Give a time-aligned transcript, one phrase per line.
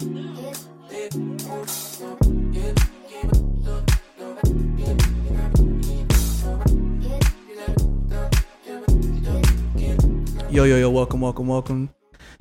[0.00, 0.06] Yo,
[10.64, 11.90] yo, yo, welcome, welcome, welcome.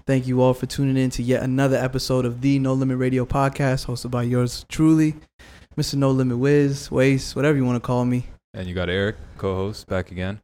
[0.06, 3.26] Thank you all for tuning in to yet another episode of the No Limit Radio
[3.26, 5.16] podcast, hosted by yours truly,
[5.76, 5.96] Mr.
[5.96, 8.28] No Limit Wiz, Waste, whatever you want to call me.
[8.54, 10.40] And you got Eric, co-host, back again.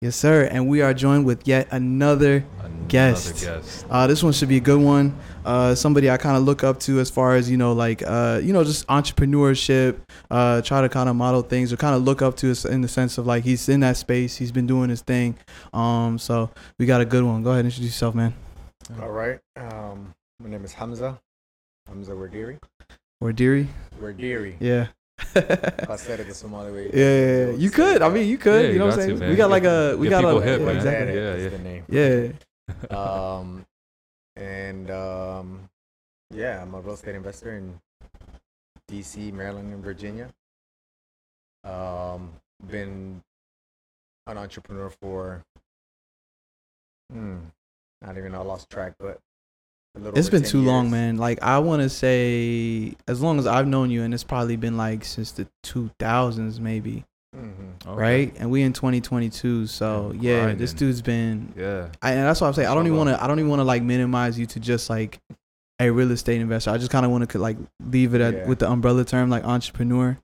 [0.00, 0.44] Yes, sir.
[0.44, 3.44] And we are joined with yet another Another Guest.
[3.44, 3.86] guest.
[3.90, 5.16] Uh, this one should be a good one.
[5.44, 8.40] Uh, somebody I kind of look up to as far as you know, like uh,
[8.42, 9.98] you know, just entrepreneurship.
[10.30, 12.80] Uh, try to kind of model things or kind of look up to us in
[12.80, 14.36] the sense of like he's in that space.
[14.36, 15.36] He's been doing his thing.
[15.72, 17.42] Um, so we got a good one.
[17.42, 18.34] Go ahead, and introduce yourself, man.
[19.02, 19.38] All right.
[19.56, 21.18] Um, my name is Hamza.
[21.88, 22.58] Hamza Wardiri.
[23.20, 23.68] Or Deary.
[24.00, 24.56] Wardiri.
[24.60, 24.88] Yeah.
[25.34, 26.90] If I said it the Somali way.
[26.92, 27.56] Yeah, yeah, yeah.
[27.56, 28.02] you could.
[28.02, 28.62] I mean, you could.
[28.62, 29.20] Yeah, you you know what I'm saying?
[29.20, 31.14] to, we got like a we Get got people a hip, yeah, exactly.
[31.14, 31.48] Yeah, that's yeah.
[31.48, 31.84] the name.
[31.88, 32.96] Yeah.
[32.96, 33.66] Um,
[34.36, 35.68] and um,
[36.34, 37.80] yeah, I'm a real estate investor in
[38.86, 40.28] D.C., Maryland, and Virginia.
[41.64, 42.32] Um,
[42.70, 43.22] been
[44.26, 45.42] an entrepreneur for,
[47.12, 47.38] hmm,
[48.02, 49.20] not even I lost track, but a little
[50.14, 51.16] It's over been 10 too long, man.
[51.18, 54.76] Like I want to say, as long as I've known you, and it's probably been
[54.76, 57.04] like since the 2000s, maybe,
[57.36, 57.86] Mhm.
[57.86, 58.00] Okay.
[58.00, 58.36] right?
[58.38, 61.52] And we in 2022, so Yeah, yeah, this dude's been.
[61.56, 61.88] Yeah.
[62.02, 62.68] I, and that's what I'm saying.
[62.68, 63.22] I don't even want to.
[63.22, 65.18] I don't even want to like minimize you to just like
[65.80, 66.70] a real estate investor.
[66.70, 68.46] I just kind of want to like leave it at Yeah.
[68.48, 70.18] with the umbrella term like entrepreneur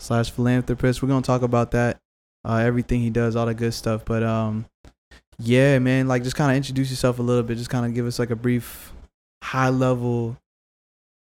[0.00, 1.02] slash philanthropist.
[1.02, 1.98] We're gonna talk about that,
[2.44, 4.04] uh, everything he does, all the good stuff.
[4.04, 4.66] But um,
[5.38, 7.56] yeah, man, like just kind of introduce yourself a little bit.
[7.58, 8.92] Just kind of give us like a brief,
[9.46, 10.36] high level.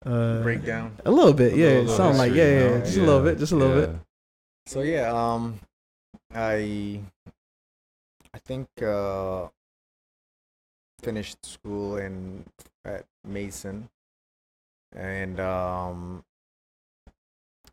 [0.05, 0.97] Uh, Breakdown.
[1.05, 1.65] a little bit, A yeah.
[1.67, 2.85] little- it sound like history, yeah, you yeah, know?
[2.85, 3.95] just a little bit, just a little bit.
[4.65, 5.59] So yeah, um,
[6.33, 6.99] I
[8.33, 9.47] I think uh,
[11.01, 12.43] finished school in
[12.85, 13.87] at Mason,
[14.95, 16.23] and um,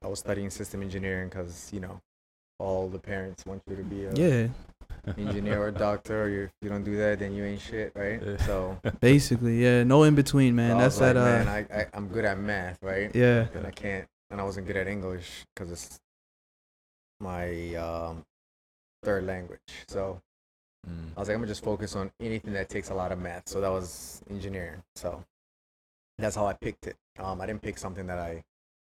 [0.02, 2.00] I was studying system engineering because you know
[2.58, 4.48] all the parents want you to be a Yeah,
[5.16, 6.24] engineer or doctor.
[6.24, 8.22] Or you, if you don't do that, then you ain't shit, right?
[8.24, 8.36] Yeah.
[8.46, 9.82] So basically, yeah.
[9.84, 10.72] No in between, man.
[10.72, 11.20] so That's like, that.
[11.20, 13.14] Uh, man, I, I I'm good at math, right?
[13.14, 15.98] yeah, and I can't, and I wasn't good at English because it's
[17.20, 18.24] my um,
[19.02, 19.60] third language.
[19.88, 20.20] So
[20.88, 21.10] Mm.
[21.14, 23.46] I was like, I'm gonna just focus on anything that takes a lot of math.
[23.50, 24.82] So that was engineering.
[24.96, 25.22] So
[26.16, 26.96] that's how I picked it.
[27.18, 28.42] Um, I didn't pick something that I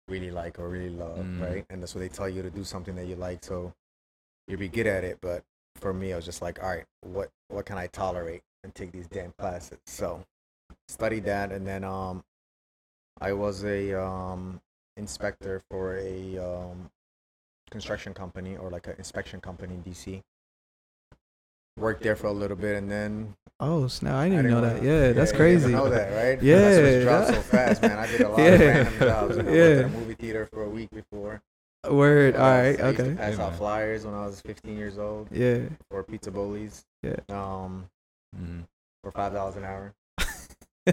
[0.08, 1.40] really like or really love, Mm.
[1.40, 1.64] right?
[1.70, 3.72] And that's what they tell you to do something that you like, so
[4.48, 5.18] you'll be good at it.
[5.22, 5.44] But
[5.76, 8.92] for me, I was just like, all right, what what can I tolerate and take
[8.92, 9.78] these damn classes?
[9.86, 10.24] So
[10.88, 12.24] studied that, and then um,
[13.20, 14.60] I was a um
[14.96, 16.90] inspector for a um
[17.70, 20.22] construction company or like an inspection company in DC.
[21.76, 24.14] Worked there for a little bit, and then Oh snap!
[24.14, 24.82] I didn't I even know that.
[24.82, 25.66] Yeah, that's you crazy.
[25.66, 26.40] didn't know that, right?
[26.42, 27.98] Yeah, That's what dropped that- so fast, man.
[27.98, 28.46] I did a lot Yeah.
[28.46, 29.36] of random jobs.
[29.36, 29.62] You know, I Yeah.
[29.68, 31.42] worked at a movie theater for a week before.
[31.90, 32.34] Word.
[32.34, 32.84] When All I was- right.
[32.84, 33.14] I used to Okay.
[33.16, 35.60] Pass out flyers when I was 15 years old Yeah.
[35.90, 36.84] Or Pizza Boli's.
[37.02, 37.16] Yeah.
[37.28, 37.88] Um,
[38.36, 38.64] Mm.
[39.02, 39.94] for five dollars an hour.
[40.86, 40.92] the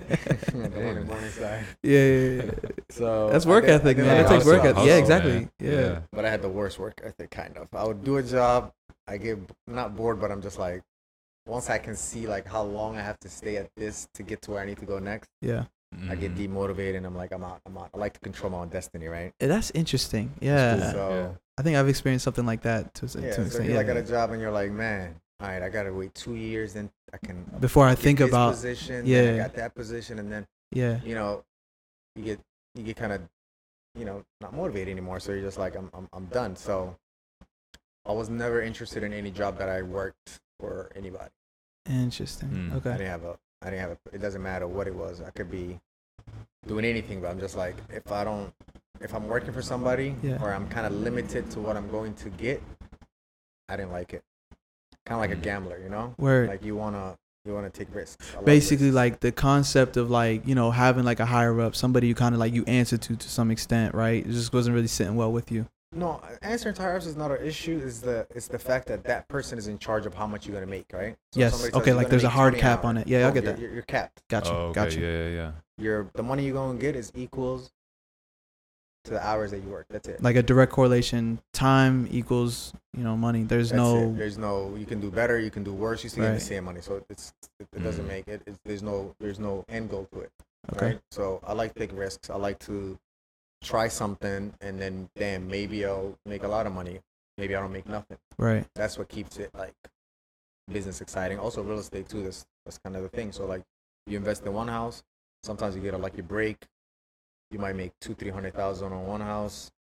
[0.53, 1.07] one Hey, in man.
[1.07, 1.65] Morningside.
[1.83, 2.51] yeah, yeah, yeah.
[2.91, 4.17] So That's work did- ethic, did a man.
[4.17, 4.77] lot It of takes work hustle.
[4.77, 4.87] ethic.
[4.87, 5.31] Yeah, exactly.
[5.33, 5.49] man.
[5.59, 5.99] Yeah.
[6.13, 7.67] But I had the worst work ethic, kind of.
[7.73, 8.71] I would do a job.
[9.07, 9.37] I get
[9.67, 10.81] not bored, but I'm just like,
[11.47, 14.41] once I can see like how long I have to stay at this to get
[14.43, 15.65] to where I need to go next, Yeah.
[16.09, 16.49] I get Mm.
[16.49, 16.97] demotivated.
[16.97, 17.61] and I'm like, I'm out.
[17.65, 17.89] I'm out.
[17.93, 19.33] I like to control my own destiny, right?
[19.39, 20.33] Eh, That's interesting.
[20.39, 20.91] Yeah.
[20.91, 23.65] So I think I've experienced something like that to, to yeah, an so extent.
[23.65, 23.91] you're like yeah.
[23.93, 26.89] at a job and you're like, man, all right, I gotta wait two years, then
[27.13, 28.53] I can Before I get think this about.
[28.53, 29.05] position.
[29.05, 29.21] yeah.
[29.23, 30.99] then I got that position, and then Yeah.
[31.03, 31.43] you know,
[32.15, 32.39] you get
[32.75, 33.21] you get kind of,
[33.95, 35.19] you know, not motivated anymore.
[35.19, 36.55] So you're just like, I'm I'm I'm done.
[36.55, 36.95] So
[38.05, 41.31] I was never interested in any job that I worked for anybody.
[41.89, 42.49] Interesting.
[42.49, 42.71] Mm.
[42.71, 42.91] I Okay.
[42.93, 43.97] didn't have a I didn't have a.
[44.15, 45.21] It doesn't matter what it was.
[45.21, 45.79] I could be
[46.67, 48.53] doing anything, but I'm just like, if I don't,
[48.99, 50.41] if I'm working for somebody, Yeah.
[50.41, 52.61] or I'm kind of limited to what I'm going to get,
[53.69, 54.23] I didn't like it.
[55.05, 55.43] Kind of like a Mm.
[55.43, 56.13] gambler, you know.
[56.17, 56.49] Word.
[56.49, 58.17] Like you wanna you wanna take risks.
[58.45, 58.95] Basically, risks.
[58.95, 62.35] like the concept of like you know having like a higher up, somebody you kind
[62.35, 64.23] of like you answer to to some extent, right?
[64.25, 65.65] It just wasn't really sitting well with you.
[65.93, 67.77] No, answering to ups is not an issue.
[67.83, 70.53] Is the it's the fact that that person is in charge of how much you're
[70.53, 71.17] gonna make, right?
[71.33, 73.07] So Yes, okay, like there's a hard cap hour, on it.
[73.07, 73.61] Yeah, I boom, get you're, that.
[73.61, 74.21] You're, you're capped.
[74.29, 74.51] Gotcha.
[74.53, 74.73] Oh, okay.
[74.85, 74.99] Gotcha.
[75.01, 75.51] Yeah, yeah, yeah.
[75.77, 77.71] Your the money you're gonna get is equals
[79.03, 79.87] to the hours that you work.
[79.89, 80.23] That's it.
[80.23, 81.41] Like a direct correlation.
[81.51, 83.43] Time equals you know money.
[83.43, 84.11] There's That's no.
[84.11, 84.17] it.
[84.17, 84.73] There's no.
[84.77, 85.39] You can do better.
[85.39, 86.03] You can do worse.
[86.05, 86.79] You still get the same money.
[86.79, 88.07] So it's it, it doesn't Mm.
[88.07, 88.41] make it.
[88.45, 89.13] It's, there's no.
[89.19, 90.31] There's no end goal to it.
[90.73, 90.85] Okay.
[90.85, 90.99] Right.
[91.11, 92.29] So I like to take risks.
[92.29, 92.97] I like to
[93.63, 96.99] try something and then damn maybe I'll make a lot of money.
[97.37, 98.17] Maybe I don't make nothing.
[98.37, 98.65] Right.
[98.75, 99.75] That's what keeps it like
[100.71, 101.39] business exciting.
[101.39, 102.23] Also real estate too.
[102.23, 103.31] That's that's kind of the thing.
[103.31, 103.63] So like
[104.07, 105.03] you invest in one house.
[105.43, 106.65] Sometimes you get a lucky break.
[107.51, 109.71] you might make two, three hundred thousand on one house.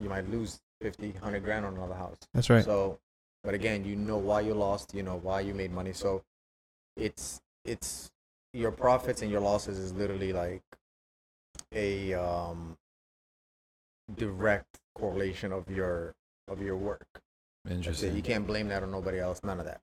[0.00, 2.16] You might lose 50, 100 grand on another house.
[2.32, 2.64] That's right.
[2.64, 2.98] So,
[3.44, 4.94] but again, you know why you lost.
[4.94, 5.92] You know why you made money.
[5.92, 6.22] So,
[6.96, 8.10] it's it's
[8.54, 10.62] your profits and your losses is literally like
[11.74, 12.76] a um
[14.16, 16.14] direct correlation of your
[16.48, 17.06] of your work.
[17.68, 18.16] Interesting.
[18.16, 19.40] You can't blame that on nobody else.
[19.44, 19.80] None of that.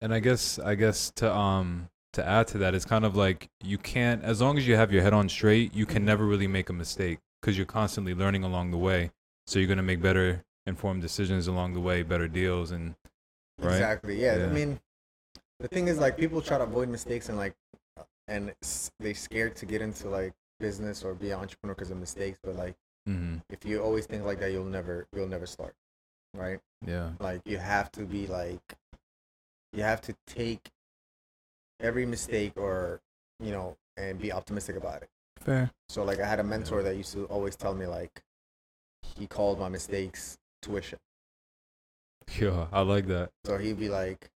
[0.00, 3.48] And I guess I guess to um to add to that, it's kind of like
[3.62, 6.48] you can't as long as you have your head on straight, you can never really
[6.48, 9.10] make a mistake because you're constantly learning along the way.
[9.46, 12.94] So you're gonna make better informed decisions along the way, better deals, and
[13.58, 13.72] right.
[13.72, 14.20] Exactly.
[14.20, 14.36] Yeah.
[14.36, 14.46] Yeah.
[14.46, 14.80] I mean,
[15.58, 17.54] the thing is, like, people try to avoid mistakes and like,
[18.28, 18.52] and
[18.98, 22.38] they scared to get into like business or be an entrepreneur because of mistakes.
[22.42, 22.74] But like,
[23.06, 25.74] hmm if you always think like that, you'll never, you'll never start.
[26.34, 26.60] Right.
[26.86, 27.10] Yeah.
[27.18, 28.76] Like, you have to be like,
[29.72, 30.70] you have to take
[31.80, 33.00] every mistake or,
[33.40, 35.08] you know, and be optimistic about it.
[35.38, 35.70] Fair.
[35.88, 38.22] So like, I had a mentor that used to always tell me like,
[39.16, 40.98] he called my mistakes tuition.
[42.38, 42.66] Yeah.
[42.72, 43.30] I like that.
[43.44, 44.30] So he'd be like,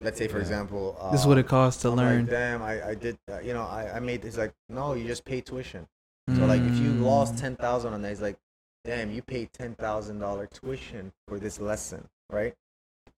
[0.00, 0.42] let's say for Yeah.
[0.42, 2.20] example, uh, This is what it costs to I'm learn.
[2.22, 3.18] Like, Damn, I, I did.
[3.30, 4.24] Uh, you know, I, I made.
[4.24, 5.86] It's like, no, you just pay tuition.
[6.34, 7.40] So like, if you lost Mm.
[7.40, 8.36] ten thousand on that, it's like,
[8.84, 12.54] damn, you paid ten thousand dollar tuition for this lesson, right?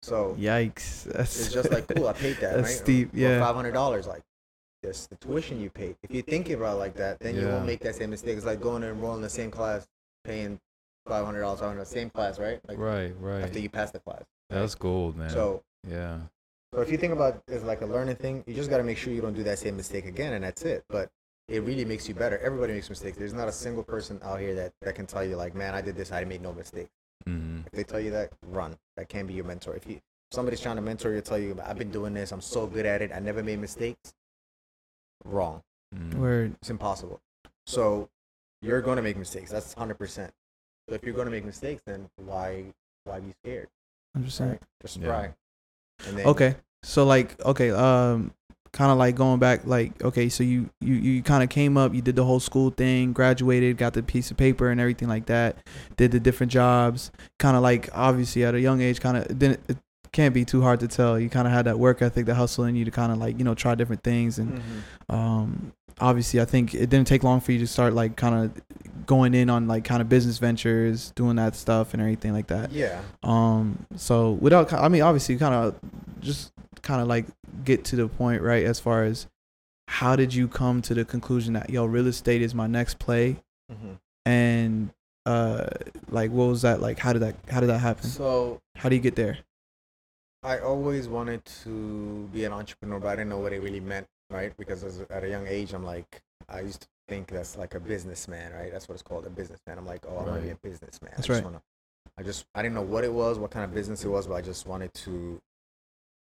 [0.03, 1.05] So Yikes.
[1.05, 2.77] That's it's just like, cool, I paid that, That's right?
[2.85, 3.41] steep, yeah.
[3.41, 4.23] Five hundred dollars, like,
[4.83, 5.97] that's the tuition you paid.
[6.03, 8.37] If you think about it like that, then you won't make that same mistake.
[8.37, 9.89] It's like going and enroll in the same class,
[10.25, 10.61] paying
[11.07, 12.61] five hundred dollars on the same class, right?
[12.69, 13.13] Like Right.
[13.19, 13.43] Right.
[13.43, 14.23] after you pass the class.
[14.51, 15.31] That's gold, man.
[15.31, 16.19] So yeah.
[16.75, 18.85] So if you think about it as like a learning thing, you just got to
[18.85, 20.85] make sure you don't do that same mistake again, and that's it.
[20.91, 21.11] But
[21.49, 22.39] it really makes you better.
[22.39, 23.17] Everybody makes mistakes.
[23.17, 25.81] There's not a single person out here that, that can tell you like, man, I
[25.81, 26.89] did this, I made no mistake.
[27.27, 28.77] hmm If they tell you that, run.
[28.97, 29.75] That can be your mentor.
[29.75, 32.43] If you if somebody's trying to mentor you, tell you, I've been doing this, I'm
[32.43, 34.13] so good at it, I never made mistakes.
[35.25, 35.63] Wrong.
[35.95, 36.55] hmm Word.
[36.61, 37.21] It's impossible.
[37.67, 38.11] So
[38.61, 39.51] you're going to make mistakes.
[39.51, 40.31] That's 100%.
[40.89, 42.65] So if you're going to make mistakes, then why
[43.05, 43.69] why be scared?
[44.17, 44.51] 100%.
[44.51, 44.61] Right?
[44.83, 45.35] Just try.
[46.07, 46.57] And Okay.
[46.83, 48.33] So like okay, um
[48.73, 51.95] kind of like going back like okay, so you you you kind of came up,
[51.95, 55.27] you did the whole school thing, graduated, got the piece of paper and everything like
[55.27, 55.67] that,
[55.97, 59.61] did the different jobs, kind of like obviously at a young age kind of didn't
[60.19, 61.19] can't be too hard to tell.
[61.19, 63.39] You kind of had that work ethic, the hustle in you to kind of like,
[63.39, 65.15] you know, try different things and Mhm.
[65.15, 68.45] um obviously i think it didn't take long for you to start like kind of
[69.05, 72.71] going in on like kind of business ventures doing that stuff and everything like that
[72.71, 73.01] Yeah.
[73.25, 74.15] um so
[74.47, 75.75] without i mean obviously you kind of
[76.21, 77.27] just kind of like
[77.65, 79.27] get to the point right as far as
[79.89, 83.37] how did you come to the conclusion that yo real estate is my next play
[83.69, 83.95] hmm
[84.25, 84.91] and
[85.27, 85.67] uh
[86.11, 88.95] like what was that like how did that how did that happen So how do
[88.95, 89.39] you get there
[90.43, 94.07] I always wanted to be an entrepreneur, but I didn't know what it really meant,
[94.31, 94.57] right?
[94.57, 97.81] Because as, at a young age, I'm like, I used to think that's like a
[97.81, 98.71] businessman, right?
[98.71, 99.79] That's what it's called, a businessman.
[99.79, 101.13] I'm like, oh, I want to be a businessman.
[101.17, 101.45] That's I just right.
[101.45, 101.63] Wanna,
[102.17, 104.35] I just, I didn't know what it was, what kind of business it was, but
[104.35, 105.41] I just wanted to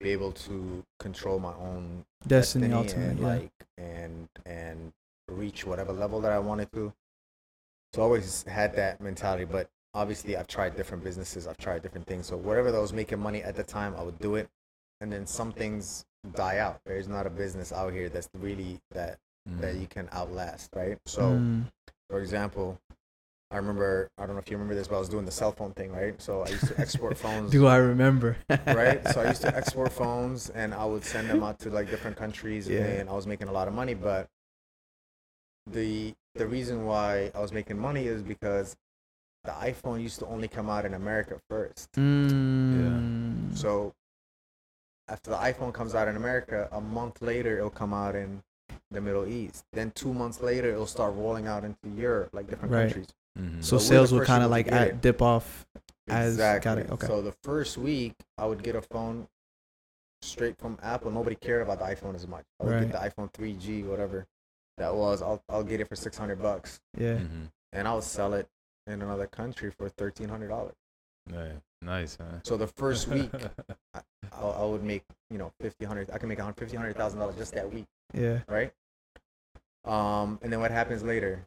[0.01, 3.29] be able to control my own destiny, and ultimately yeah.
[3.29, 4.93] like and and
[5.29, 6.93] reach whatever level that I wanted to.
[7.95, 12.07] So I always had that mentality, but obviously I've tried different businesses, I've tried different
[12.07, 12.27] things.
[12.27, 14.49] So whatever that was making money at the time, I would do it,
[15.01, 16.05] and then some things
[16.35, 16.81] die out.
[16.85, 19.19] There's not a business out here that's really that
[19.61, 20.99] that you can outlast, right?
[21.07, 21.65] So Mm,
[22.09, 22.79] for example.
[23.51, 25.53] I remember, I don't know if you remember this, but I was doing the cell
[25.53, 26.19] phone thing, right?
[26.23, 29.07] So I used to export phones do i remember right?
[29.09, 32.17] So I used to export phones and I would send them out to like different
[32.17, 32.79] countries Yeah.
[32.85, 33.93] and I was making a lot of money.
[33.93, 34.29] But
[35.71, 38.75] the the reason why I was making money is because
[39.45, 41.91] the iPhone used to only come out in America first.
[41.93, 43.93] Mm, So
[45.09, 48.43] after the iPhone comes out in America, a month later it'll come out in
[48.91, 49.65] the Middle East.
[49.73, 52.85] Then two months later it'll start rolling out into Europe, like different Right.
[52.87, 53.09] countries.
[53.39, 53.65] Mhm.
[53.65, 55.67] so But sales would first kind of like at, dip off
[56.09, 56.83] As- got exactly.
[56.83, 57.07] it, okay.
[57.07, 59.27] So the first week, I would get a phone
[60.21, 61.11] straight from Apple.
[61.11, 62.45] Nobody cared about the iPhone as much.
[62.61, 62.91] I would Right.
[62.91, 64.27] get the iPhone 3G, whatever
[64.77, 65.23] that was.
[65.23, 67.51] I'll I'll get it for six hundred bucks, yeah Mhm.
[67.73, 68.47] and I would sell it
[68.87, 70.75] in another country for thirteen hundred dollars.
[71.31, 72.41] Yeah, Nice, man.
[72.45, 73.31] So the first week,
[73.95, 74.01] I,
[74.33, 76.11] I would make you know fifty hundred.
[76.11, 78.73] I can make a hundred fifty hundred thousand dollars just that week, yeah right?
[79.85, 81.47] Um, and then what happens later?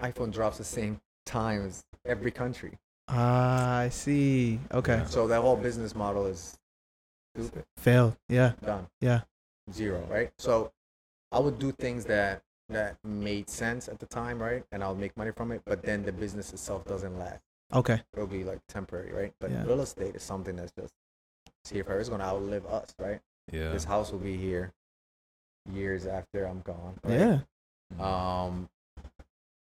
[0.00, 2.78] iPhone drops the same times every country.
[3.08, 4.60] Ah, I see.
[4.72, 4.98] Okay.
[4.98, 5.04] Yeah.
[5.06, 6.56] So that whole business model is
[7.36, 7.64] stupid.
[7.76, 8.16] Failed.
[8.28, 8.52] Yeah.
[8.64, 8.86] done.
[9.00, 9.22] Yeah.
[9.72, 10.30] Zero, right?
[10.38, 10.72] So
[11.32, 14.64] I would do things that that made sense at the time, right?
[14.72, 17.42] And I'll make money from it, but then the business itself doesn't last.
[17.72, 18.00] Okay.
[18.12, 19.34] It'll be like temporary, right?
[19.40, 19.64] But Yeah.
[19.64, 20.94] real estate is something that's just
[21.62, 22.00] it's here forever.
[22.00, 23.20] It's gonna outlive us, right?
[23.50, 23.72] Yeah.
[23.72, 24.72] This house will be here
[25.70, 26.98] years after I'm gone.
[27.02, 27.40] Right?
[27.98, 28.44] Yeah.
[28.44, 28.68] Um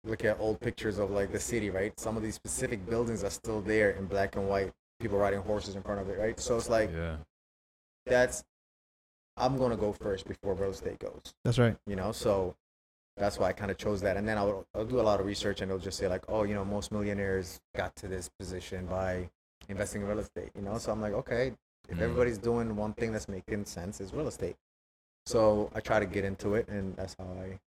[0.04, 1.98] look at old pictures of like the city, right?
[1.98, 4.72] Some of these specific buildings are still there in black and white.
[5.00, 6.38] People riding horses in front of it, right?
[6.38, 7.16] So it's like yeah.
[8.04, 8.44] that's
[9.36, 11.34] I'm gonna go first before real estate goes.
[11.44, 11.76] That's right.
[11.86, 12.54] You know, so
[13.16, 14.16] that's why I kind of chose that.
[14.16, 16.42] And then I'll I'll do a lot of research, and it'll just say like, oh,
[16.44, 19.28] you know, most millionaires got to this position by
[19.68, 20.50] investing in real estate.
[20.54, 21.52] You know, so I'm like, okay,
[21.88, 22.02] if Mm.
[22.02, 24.56] everybody's doing one thing that's making sense, is real estate.
[25.24, 27.58] So I try to get into it, and that's how I.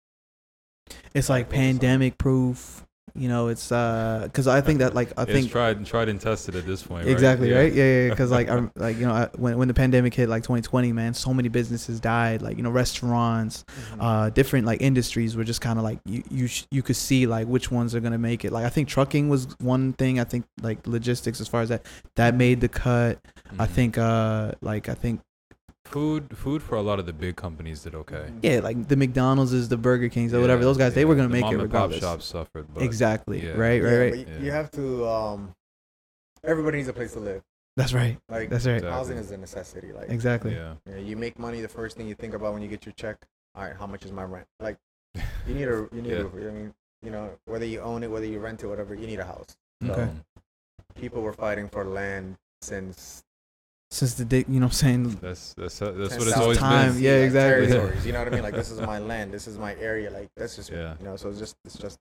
[1.15, 2.85] It's like pandemic proof.
[3.15, 6.09] You know, it's uh, because I think that like I it's think tried and tried
[6.09, 7.09] and tested at this point.
[7.09, 7.73] exactly right.
[7.73, 8.11] Yeah, yeah.
[8.11, 11.15] Because like I'm like you know I, when when the pandemic hit like 2020, man,
[11.15, 12.43] so many businesses died.
[12.43, 13.65] Like you know restaurants,
[14.01, 17.27] uh, different like industries were just kind of like you you sh- you could see
[17.27, 18.53] like which ones are gonna make it.
[18.53, 20.21] Like I think trucking was one thing.
[20.21, 21.87] I think like logistics as far as that
[22.17, 23.19] that made the cut.
[23.59, 23.71] I Mhm.
[23.71, 25.21] think uh like I think
[25.89, 28.31] food food for a lot of the big companies did okay.
[28.43, 30.63] yeah like the McDonald's is the Burger Kings or whatever.
[30.63, 32.01] Those guys they were gonna The make mom it and pop regardless.
[32.01, 33.45] shops suffered, but Exactly.
[33.45, 33.53] yeah.
[33.53, 33.83] Right.
[33.83, 34.11] Yeah, Right.
[34.13, 34.41] but Right.
[34.41, 35.07] you, you have to.
[35.07, 35.55] Um,
[36.45, 37.43] everybody needs a place to live.
[37.77, 38.19] That's right.
[38.29, 38.75] Like That's right.
[38.75, 38.91] Exactly.
[38.91, 39.93] housing is a necessity.
[39.93, 40.55] Like Exactly.
[40.55, 40.75] yeah.
[40.99, 43.17] you, you make money, the first thing you think about when you get your check,
[43.55, 44.47] all right, how much is my rent?
[44.61, 44.77] Like
[45.47, 46.25] you need a you need Yeah.
[46.25, 49.07] a, I mean, you know, whether you own it, whether you rent it, whatever, you
[49.07, 49.57] need a house.
[49.87, 50.09] So Okay.
[50.97, 53.23] People were fighting for land since
[53.91, 56.59] Since the day, you know, what I'm saying That's that's that's what it's South always
[56.59, 57.03] time, been.
[57.03, 57.67] yeah, like, exactly.
[57.69, 58.43] Territories, you know what I mean?
[58.43, 60.11] Like this is my land, this is my area.
[60.11, 60.95] Like that's just Yeah.
[60.99, 61.17] you know.
[61.17, 61.99] So it's just it's just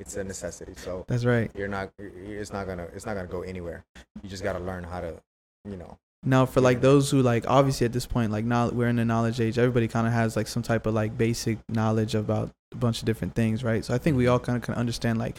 [0.00, 0.72] it's a necessity.
[0.76, 1.50] So that's right.
[1.54, 3.84] you're not it's not gonna it's not gonna go anywhere.
[4.22, 5.20] You just gotta learn how to
[5.68, 8.88] you know Now, for like those who like, obviously at this point, like now we're
[8.88, 9.58] in the knowledge age.
[9.58, 13.04] Everybody kind of has like some type of like basic knowledge about a bunch of
[13.06, 13.84] different things, right?
[13.84, 15.36] So I think we all kind of can understand like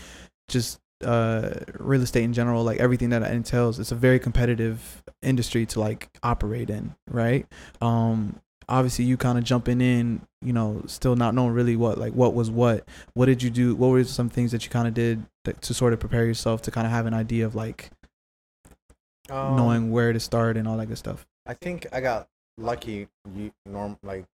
[0.50, 3.80] just uh real estate in general, like everything that it entails.
[3.80, 7.46] It's a very competitive industry to like operate in, right?
[7.82, 12.14] Um, obviously you kind of jumping in, you know, still not knowing really what like
[12.14, 12.88] what was what.
[13.14, 13.76] What did you do?
[13.76, 16.62] What were some things that you kind of did that, to sort of prepare yourself
[16.64, 17.92] to kind of have an idea of like
[19.30, 21.26] um, knowing where to start and all that good stuff?
[21.46, 23.08] I think I got lucky.
[23.36, 24.26] You norm like,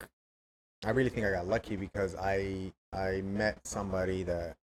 [0.84, 4.56] I really think I got lucky because I I met somebody that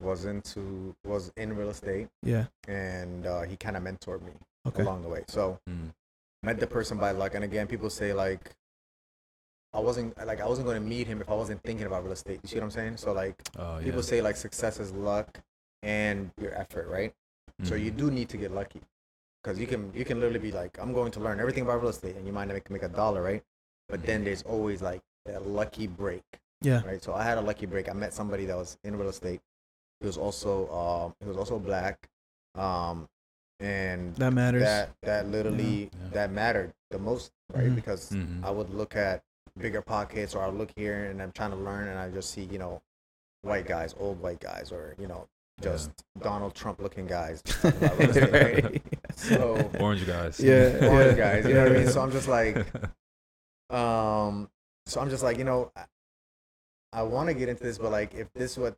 [0.00, 2.46] was into was in real estate Yeah.
[2.68, 4.32] and uh, he kind of mentored me
[4.66, 4.82] Okay.
[4.82, 5.24] along the way.
[5.28, 5.92] So Mm.
[6.42, 7.34] met the person by luck.
[7.34, 8.54] And again, people say like,
[9.72, 12.12] I wasn't like I wasn't going to meet him if I wasn't thinking about real
[12.12, 12.40] estate.
[12.42, 12.96] You see what I'm saying?
[12.98, 15.40] So like Oh, people say like success is luck
[15.82, 17.14] and your effort, right?
[17.62, 17.96] So you Mhm.
[17.96, 18.82] do need to get lucky,
[19.42, 21.88] because you can you can literally be like, I'm going to learn everything about real
[21.90, 23.42] estate, and you might not make make a dollar, right?
[23.88, 26.24] But then there's always like that lucky break,
[26.60, 26.82] Yeah.
[26.84, 27.02] right?
[27.02, 27.88] So I had a lucky break.
[27.88, 29.40] I met somebody that was in real estate.
[30.00, 32.08] He was also um he was also black,
[32.54, 33.08] um,
[33.60, 34.62] and That matters.
[34.62, 36.08] that that literally Yeah.
[36.12, 37.64] that mattered the most, right?
[37.70, 37.74] Mhm.
[37.76, 38.44] Because Mhm.
[38.44, 39.22] I would look at
[39.58, 42.58] BiggerPockets, or I look here and I'm trying to learn, and I just see you
[42.58, 42.82] know
[43.42, 45.28] white guys, old white guys, or you know
[45.62, 45.70] Yeah.
[45.72, 47.40] just Donald Trump looking guys.
[47.42, 48.64] talking about real estate, right?
[48.64, 48.82] Right.
[49.16, 50.38] So Orange guys.
[50.38, 51.40] Yeah, orange yeah.
[51.40, 51.88] guys, you know what I mean?
[51.88, 52.54] So I'm just like,
[53.70, 54.50] um,
[54.84, 55.84] so I'm just like, you know, I,
[56.92, 58.76] I want to get into this, but like, if this is what,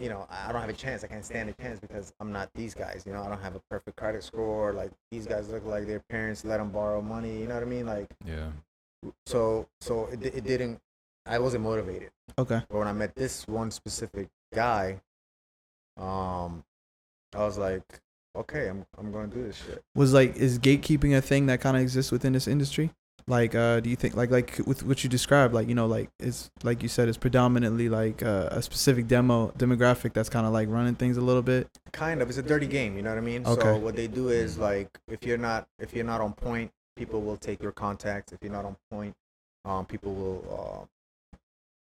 [0.00, 1.04] you know, I I don't have a chance.
[1.04, 3.04] I can't stand a chance because I'm not these guys.
[3.06, 4.72] You know, I don't have a perfect credit score.
[4.72, 7.38] Like these guys look like their parents let them borrow money.
[7.38, 7.86] You know what I mean?
[7.86, 8.48] Like, yeah.
[9.26, 10.80] so so it, it didn't.
[11.26, 12.10] I wasn't motivated.
[12.38, 12.62] Okay.
[12.68, 15.00] But when I met this one specific guy,
[15.98, 16.64] um,
[17.34, 17.82] I was like,
[18.34, 19.82] okay, I'm I'm gonna do this shit.
[19.94, 22.90] Was like is gatekeeping a thing that kind of exists within this industry?
[23.30, 26.10] Like, uh, do you think like like with what you described, like you know, like
[26.18, 30.52] it's like you said, it's predominantly like uh, a specific demo demographic that's kind of
[30.52, 31.68] like running things a little bit.
[31.92, 33.60] kind of it's a dirty game you know what i mean Okay.
[33.62, 37.20] so what they do is like if you're not if you're not on point people
[37.20, 39.14] will take your contacts if you're not on point
[39.64, 40.82] um people will uh,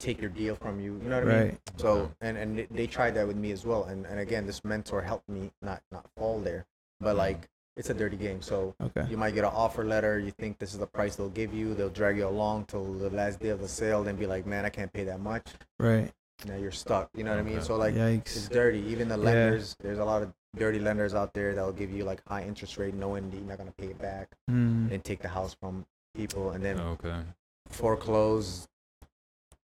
[0.01, 1.61] take your deal from you you know what i mean Right.
[1.77, 4.61] so and and they- they tried that with me as well and and again this
[4.65, 6.67] mentor helped me not not fall there
[7.01, 7.19] but Mhm.
[7.27, 9.05] like it's a dirty game so Okay.
[9.11, 11.75] you might get an offer letter you think this is the price they'll give you
[11.75, 14.65] they'll drag you along till the last day of the sale then be like man
[14.65, 15.47] i can't pay that much
[15.79, 16.13] Right.
[16.47, 18.79] now you're stuck you know what i mean so like it's dirty.
[18.81, 19.25] Even the Yeah.
[19.25, 22.45] lenders, there's a lot of dirty lenders out there that will give you like high
[22.45, 24.91] interest rate, knowing that you're not gonna pay it back, Mm.
[24.93, 27.23] and take the house from people, and then Okay.
[27.71, 28.69] foreclose.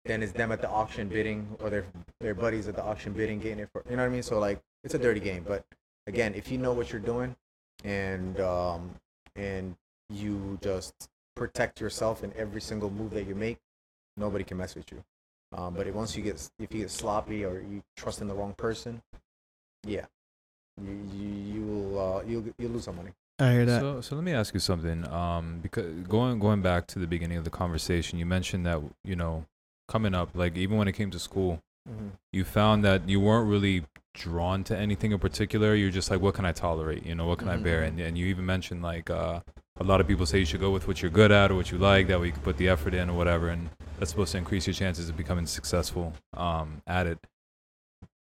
[0.06, 1.86] Then it's them at the auction bidding, or their
[2.20, 4.24] their buddies at the auction bidding, getting it for you know what I mean.
[4.24, 5.44] So like, it's a dirty game.
[5.48, 5.66] But
[6.08, 7.36] again, if you know what you're doing,
[7.84, 8.92] and um,
[9.36, 9.76] and
[10.10, 10.94] you just
[11.36, 13.58] protect yourself in every single move that you make,
[14.18, 15.04] nobody can mess with you.
[15.56, 18.34] Um, but if, once you get if you get sloppy or you trust in the
[18.34, 19.02] wrong person,
[19.86, 20.06] yeah,
[20.82, 23.12] you you, you will uh, you you lose some money.
[23.40, 23.82] I hear that.
[23.82, 25.08] So, so let me ask you something.
[25.12, 29.16] Um, because going going back to the beginning of the conversation, you mentioned that you
[29.16, 29.46] know
[29.88, 31.60] coming up, like even when it came to school,
[31.90, 32.12] Mhm.
[32.32, 35.76] you found that you weren't really drawn to anything in particular.
[35.76, 37.06] You're just like, what can I tolerate?
[37.06, 37.82] You know, what can I bear?
[37.82, 37.88] Mhm.
[37.88, 39.42] And and you even mentioned like uh,
[39.80, 41.72] a lot of people say you should go with what you're good at or what
[41.72, 42.08] you like.
[42.08, 44.68] That way you can put the effort in or whatever, and that's supposed to increase
[44.68, 47.20] your chances of becoming successful um, at it.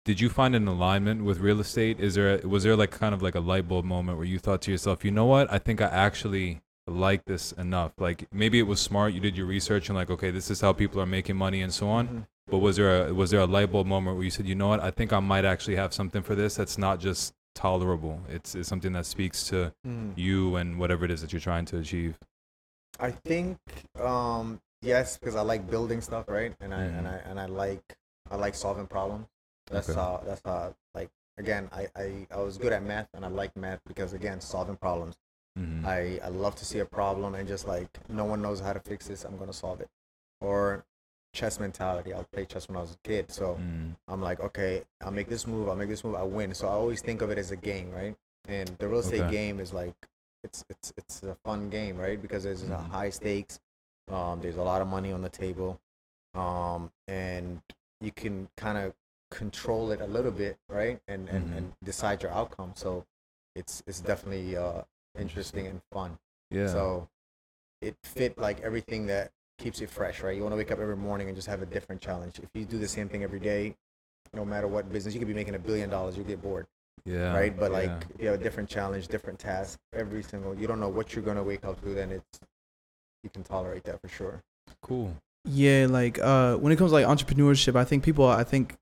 [0.04, 1.98] Did you find an alignment with real estate?
[1.98, 4.60] Is there was there like kind of like a light bulb moment where you thought
[4.62, 5.50] to yourself, you know what?
[5.52, 7.92] I think I actually like this enough.
[7.98, 9.14] Like maybe it was smart.
[9.14, 11.72] You did your research and like, okay, this is how people are making money and
[11.72, 12.06] so on.
[12.08, 12.26] Mhm.
[12.46, 14.68] But was there a, was there a light bulb moment where you said, you know
[14.68, 18.20] what, I think I might actually have something for this that's not just tolerable.
[18.28, 20.12] It's, it's something that speaks to Mhm.
[20.16, 22.18] you and whatever it is that you're trying to achieve.
[23.00, 23.58] I think
[24.00, 26.54] um, yes, because I like building stuff, right?
[26.60, 27.12] And I and Mhm.
[27.12, 27.96] I and I like
[28.30, 29.26] I like solving problems.
[29.70, 29.98] That's Okay.
[29.98, 33.56] how that's how like again I, I I was good at math and I like
[33.56, 35.16] math because again solving problems.
[35.58, 35.86] Mm-hmm.
[35.86, 38.80] I I love to see a problem and just like no one knows how to
[38.80, 39.24] fix this.
[39.24, 39.88] I'm gonna solve it.
[40.40, 40.84] Or
[41.34, 42.14] chess mentality.
[42.14, 45.30] I played chess when I was a kid, so mm I'm like, okay, I'll make
[45.30, 46.54] this move, I'll make this move, I win.
[46.54, 48.14] So I always think of it as a game, right?
[48.48, 49.30] And the real estate Okay.
[49.32, 49.94] game is like,
[50.44, 52.20] it's it's it's a fun game, right?
[52.20, 52.90] Because there's a Mhm.
[52.90, 53.60] high stakes,
[54.10, 55.80] um, there's a lot of money on the table,
[56.34, 57.62] um, and
[58.00, 58.94] you can kind of
[59.30, 61.00] control it a little bit, right?
[61.08, 61.56] And and, Mhm.
[61.58, 62.72] and decide your outcome.
[62.76, 63.06] So
[63.56, 64.82] it's it's definitely uh,
[65.18, 66.18] interesting and fun.
[66.50, 66.68] Yeah.
[66.68, 67.08] So
[67.82, 70.36] it fit like everything that keeps you fresh, right?
[70.36, 72.38] You want to wake up every morning and just have a different challenge.
[72.38, 73.74] If you do the same thing every day,
[74.32, 76.66] no matter what business, you could be making a billion dollars, you get bored,
[77.04, 77.34] yeah.
[77.34, 77.56] right?
[77.56, 78.02] But like yeah.
[78.18, 81.42] you have a different challenge, different task every single, you don't know what you're gonna
[81.42, 82.40] wake up to, then it's
[83.22, 84.42] you can tolerate that for sure.
[84.82, 85.14] cool.
[85.46, 88.76] Yeah, like uh, when it comes to like entrepreneurship, I think people, I think,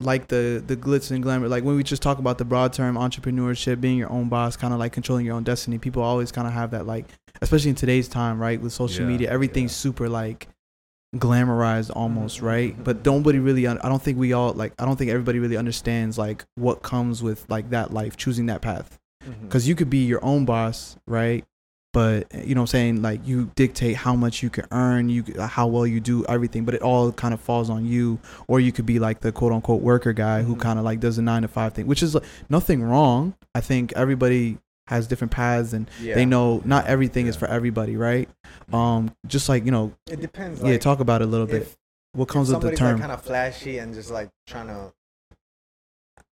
[0.00, 1.48] like the the glitz and glamour.
[1.48, 4.72] Like when we just talk about the broad term entrepreneurship, being your own boss, kind
[4.74, 5.78] of like controlling your own destiny.
[5.78, 7.06] People always kind of have that like,
[7.40, 8.60] especially in today's time, right?
[8.60, 9.76] With social Yeah, media, everything's yeah.
[9.90, 10.48] super like
[11.16, 12.84] glamorized almost, Mhm, right?
[12.84, 15.56] But nobody really, un- I don't think we all like, I don't think everybody really
[15.56, 18.98] understands like what comes with like that life, choosing that path
[19.42, 21.44] because you could be your own boss, right?
[21.94, 25.24] But you know what I'm saying, like you dictate how much you can earn, you
[25.40, 28.18] how well you do everything, but it all kind of falls on you.
[28.48, 30.60] Or you could be like the quote unquote worker guy who Mhm.
[30.60, 33.34] kind of like does a nine to five thing, which is like, nothing wrong.
[33.54, 36.14] I think everybody has different paths, and yeah.
[36.16, 38.28] they know not everything is for everybody, right?
[38.72, 40.60] Um, just like you know, it depends.
[40.60, 41.72] yeah, Like, talk about it a little bit.
[42.12, 42.92] What if comes with the term?
[42.94, 44.92] like kind of flashy and just like trying to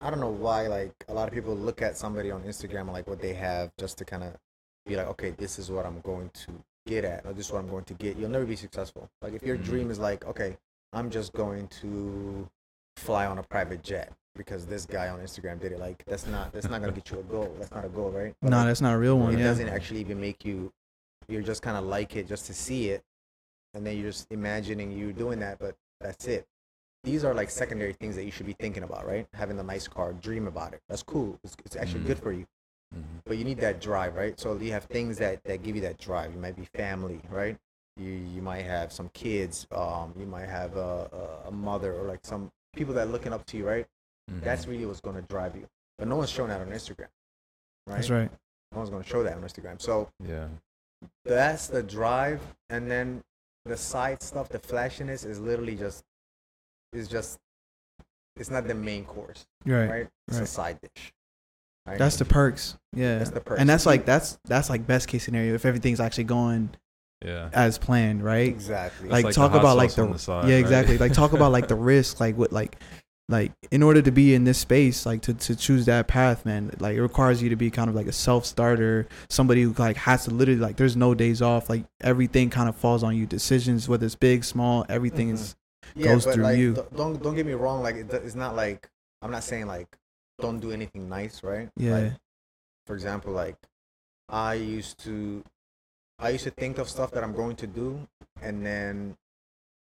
[0.00, 3.06] i don't know why like a lot of people look at somebody on instagram like
[3.06, 4.32] what they have just to kind of
[4.86, 6.50] be like okay this is what i'm going to
[6.86, 8.16] get at or this is what i'm going to get.
[8.16, 9.08] You'll never be successful.
[9.22, 9.64] Like if your Mhm.
[9.64, 10.56] dream is like okay
[10.92, 12.48] i'm just going to
[12.96, 16.52] fly on a private jet because this guy on instagram did it like that's not
[16.52, 17.54] that's not going to get you a goal.
[17.58, 18.34] That's not a goal right?
[18.42, 19.32] But, no, like, that's not a real one.
[19.34, 20.72] it Yeah, doesn't actually even make you
[21.28, 23.02] you're just kind of like it just to see it
[23.74, 26.46] and then you're just imagining you doing that but that's it.
[27.04, 29.26] These are like secondary things that you should be thinking about right?
[29.34, 30.80] Having a nice car dream about it.
[30.88, 31.38] That's cool.
[31.44, 32.06] It's, it's actually Mhm.
[32.06, 32.46] good for you
[32.94, 33.22] Mhm.
[33.24, 35.98] but you need that drive right so you have things that that give you that
[35.98, 37.56] drive you might be family right
[37.96, 42.20] you you might have some kids um you might have a, a, mother or like
[42.24, 43.86] some people that are looking up to you right
[44.30, 44.42] Mhm.
[44.42, 45.66] that's really what's going to drive you
[45.98, 47.08] but no one's showing that on instagram
[47.86, 48.30] right that's right.
[48.72, 50.48] no one's going to show that on instagram so yeah.
[51.24, 53.22] that's the drive and then
[53.64, 56.04] the side stuff the flashiness is literally just
[56.92, 57.38] is just
[58.36, 59.88] it's not the main course Right.
[59.90, 61.12] right, it's a side dish
[61.86, 61.98] right?
[61.98, 62.76] That's the perks.
[62.94, 63.18] Yeah.
[63.18, 63.60] That's the perks.
[63.60, 66.70] And that's like that's that's like best case scenario if everything's actually going
[67.24, 67.48] Yeah.
[67.52, 68.48] as planned, right?
[68.48, 70.60] exactly Like, like talk about like the, on the side, yeah right?
[70.60, 70.98] exactly.
[70.98, 72.76] like talk about like the risk, like what like
[73.28, 76.70] like in order to be in this space, like to to choose that path, man.
[76.80, 79.96] Like it requires you to be kind of like a self starter, somebody who like
[79.96, 81.70] has to literally like there's no days off.
[81.70, 83.24] Like everything kind of falls on you.
[83.26, 85.34] Decisions, whether it's big, small, everything Mhm.
[85.34, 85.56] is
[85.94, 86.86] yeah, goes but through like, you.
[86.96, 88.88] don't don't get me wrong like it, it's not like
[89.20, 89.86] i'm not saying like
[90.42, 91.96] don't do anything nice right yeah.
[91.96, 92.12] like,
[92.86, 93.56] for example like
[94.28, 95.42] i used to
[96.18, 98.06] i used to think of stuff that i'm going to do
[98.42, 99.16] and then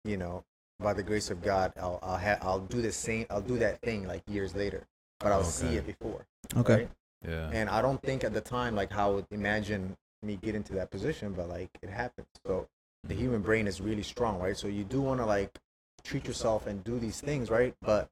[0.05, 0.43] you know
[0.79, 3.81] by the grace of god i'll i'll, ha- I'll do the same i'll do that
[3.81, 4.85] thing like years later
[5.19, 6.73] but i'll see it before okay.
[6.73, 6.89] right?
[7.27, 7.49] Yeah.
[7.51, 10.73] and i don't think at the time like how I would imagine me get into
[10.73, 12.67] that position but like it happens so
[13.03, 13.23] the mm-hmm.
[13.23, 15.59] human brain is really strong right so you do want to like
[16.03, 18.09] treat yourself and do these things right but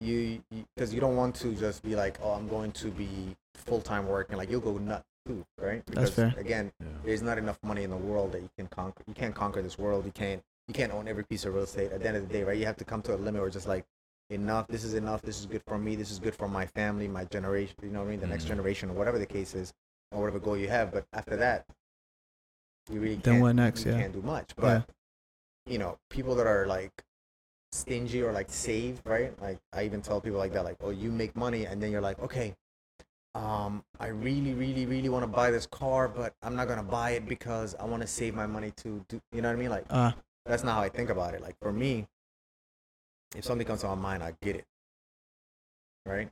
[0.00, 0.40] you
[0.76, 4.36] because you, don't want to just be like oh i'm going to be full-time working
[4.36, 6.32] like you'll go nuts too right because fair.
[6.38, 6.86] again Yeah.
[7.04, 9.76] there's not enough money in the world that you can conquer you can't conquer this
[9.78, 12.28] world you can't you can't own every piece of real estate at the end of
[12.28, 13.84] the day right you have to come to a limit where it's just like
[14.30, 17.08] enough this is enough this is good for me this is good for my family
[17.08, 18.48] my generation you know what i mean the next Mhm.
[18.48, 19.72] generation or whatever the case is
[20.12, 21.64] or whatever goal you have but after that
[22.90, 23.84] you really Then can't, what next?
[23.84, 23.98] you Yeah.
[24.02, 24.84] can't do much but
[25.66, 25.72] Yeah.
[25.72, 26.92] you know people that are like
[27.72, 29.32] stingy or like save, right?
[29.40, 32.00] Like I even tell people like that, like, oh, you make money and then you're
[32.00, 32.54] like, okay,
[33.34, 37.10] um, I really, really, really want to buy this car, but I'm not gonna buy
[37.10, 39.20] it because I want to save my money to do.
[39.32, 39.70] You know what I mean?
[39.70, 40.12] Like Uh,
[40.46, 41.42] that's not how I think about it.
[41.42, 42.08] Like for me,
[43.36, 44.66] if something comes to my mind, I get it.
[46.06, 46.30] Right?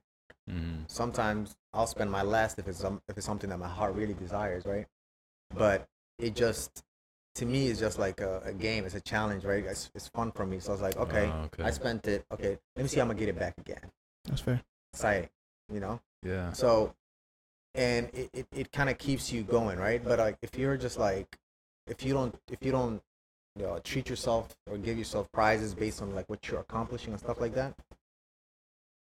[0.50, 0.90] Mhm.
[0.90, 4.14] Sometimes I'll spend my last if it's some, if it's something that my heart really
[4.14, 4.86] desires, right?
[5.54, 5.86] But
[6.18, 6.84] it just
[7.36, 8.84] to me is just like a, a game.
[8.84, 9.64] It's a challenge, right?
[9.64, 10.58] It's, it's fun for me.
[10.58, 11.62] So I was like, okay, Ah, okay.
[11.64, 12.24] I spent it.
[12.32, 13.80] Okay, let me see how I'm gonna get it back again.
[14.24, 14.60] that's fair.
[14.92, 15.28] Exciting,
[15.72, 16.00] you know.
[16.22, 16.52] Yeah.
[16.52, 16.94] So,
[17.74, 20.02] and it, it, it kind of keeps you going, right?
[20.02, 21.36] But like if you're just like,
[21.86, 23.02] if you don't if you don't
[23.56, 27.20] you know, treat yourself or give yourself prizes based on like what you're accomplishing and
[27.20, 27.74] stuff like that,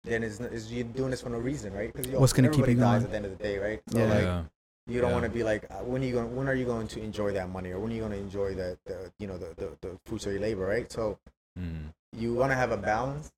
[0.04, 1.92] then it's, it's you're doing this for no reason, right?
[1.94, 3.04] Because What's gonna keep everybody you dies going?
[3.06, 3.82] at the end of the day, right?
[3.90, 4.06] So Yeah.
[4.06, 4.44] like yeah.
[4.92, 5.14] You don't Yeah.
[5.20, 6.36] want to be like, uh, when are you going?
[6.36, 8.54] When are you going to enjoy that money, or when are you going to enjoy
[8.54, 10.92] the, the you know the, the the fruits of your labor, right?
[10.92, 11.18] So
[11.60, 11.92] Mm.
[12.16, 13.30] you want to have a balance,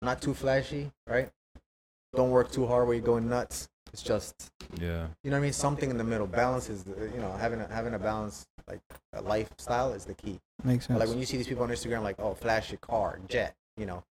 [0.00, 1.30] not too flashy, right?
[2.14, 3.68] Don't work too hard where you're going nuts.
[3.92, 4.50] It's just
[4.80, 5.08] Yeah.
[5.22, 5.52] you know what I mean.
[5.52, 6.26] Something in the middle.
[6.26, 8.80] Balance is you know having a, having a balance like
[9.12, 10.40] a lifestyle is the key.
[10.64, 10.98] Makes sense.
[11.00, 14.02] Like when you see these people on Instagram, like oh flashy car, jet, you know,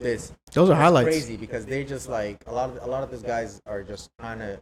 [0.00, 1.08] this Those are highlights.
[1.08, 4.10] crazy because they're just like a lot of a lot of these guys are just
[4.20, 4.60] trying to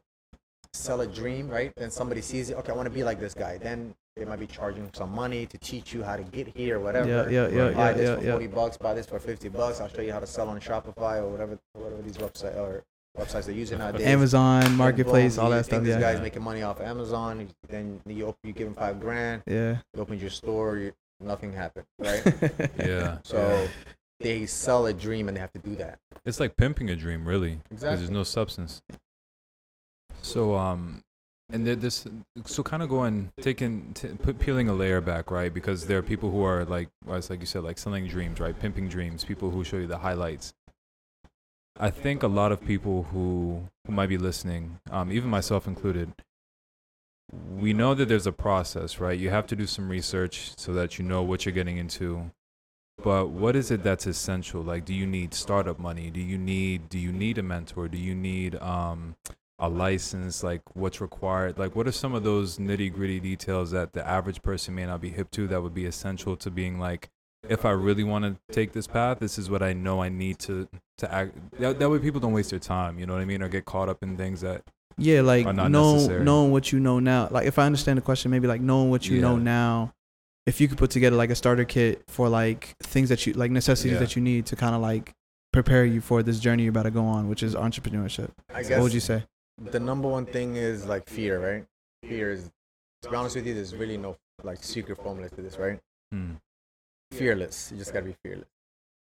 [0.74, 1.72] sell a dream, right?
[1.76, 2.56] Then somebody sees it.
[2.58, 3.58] Okay, I want to be like this guy.
[3.58, 7.08] Then they might be charging some money to teach you how to get here, whatever.
[7.08, 8.30] Yeah, yeah, yeah, buy yeah, this yeah, for yeah.
[8.32, 8.76] forty bucks.
[8.76, 9.80] Buy this for fifty bucks.
[9.80, 12.84] I'll show you how to sell on Shopify or whatever, whatever these website or
[13.18, 14.06] websites they're using nowadays.
[14.06, 15.82] Amazon Marketplace, boom, all that stuff.
[15.84, 17.48] This Yeah, guy's making money off Amazon.
[17.68, 19.42] Then you open, you give him five grand.
[19.46, 19.78] yeah.
[19.94, 20.78] You open your store.
[20.78, 22.22] You, nothing happened, right?
[22.78, 23.18] Yeah.
[23.22, 23.68] so
[24.20, 25.98] they sell a dream and they have to do that.
[26.24, 27.76] It's like pimping a dream, really, Exactly.
[27.76, 28.82] because there's no substance.
[30.24, 31.02] So, um,
[31.52, 32.06] and this,
[32.46, 34.08] so kind of going, taking, t-
[34.38, 35.52] peeling a layer back, right?
[35.52, 38.58] Because there are people who are like, it's like you said, like selling dreams, right?
[38.58, 39.22] Pimping dreams.
[39.22, 40.54] People who show you the highlights.
[41.78, 46.12] I think a lot of people who who might be listening, um, even myself included,
[47.30, 49.18] we know that there's a process, right?
[49.18, 52.30] You have to do some research so that you know what you're getting into.
[53.02, 54.62] But what is it that's essential?
[54.62, 56.10] Like, do you need startup money?
[56.10, 57.88] Do you need do you need a mentor?
[57.88, 59.16] Do you need um,
[59.58, 60.42] a license?
[60.42, 61.58] Like, what's required?
[61.58, 65.00] Like, what are some of those nitty gritty details that the average person may not
[65.00, 67.08] be hip to that would be essential to being like,
[67.48, 70.38] if I really want to take this path, this is what I know I need
[70.40, 70.66] to
[70.98, 71.34] to act.
[71.58, 72.98] That, that way, people don't waste their time.
[72.98, 73.42] You know what I mean?
[73.42, 74.62] Or get caught up in things that
[74.96, 76.24] Yeah, like Are not know, necessary.
[76.24, 77.28] knowing what you know now.
[77.30, 79.92] Like if I understand the question, maybe like knowing what you know now.
[80.46, 83.50] If you could put together like a starter kit for like things that you like
[83.50, 83.98] necessities Yeah.
[83.98, 85.12] that you need to kind of like
[85.52, 88.30] prepare you for this journey you're about to go on, which is entrepreneurship.
[88.54, 89.24] I guess What would you say?
[89.58, 91.64] The number one thing is like fear, right?
[92.08, 92.50] Fear is,
[93.02, 95.80] to be honest with you, there's really no like secret formula to this, right?
[96.12, 96.32] hmm,
[97.12, 97.70] Fearless.
[97.70, 98.48] You just gotta be fearless.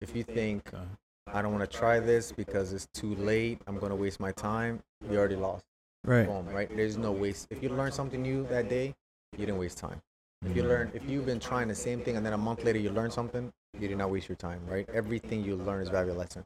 [0.01, 0.83] If you think okay.
[1.27, 4.81] I don't want to try this because it's too late, I'm gonna waste my time,
[5.09, 5.63] you already lost.
[6.03, 6.27] Right.
[6.27, 6.69] Boom, right?
[6.75, 7.47] There's no waste.
[7.49, 8.93] If you learn something new that day,
[9.31, 10.01] you didn't waste time.
[10.45, 10.67] If you Mhm.
[10.67, 13.09] learn, if you've been trying the same thing and then a month later you learn
[13.09, 14.87] something, you did not waste your time, right?
[14.89, 16.43] Everything you learn is valuable lesson.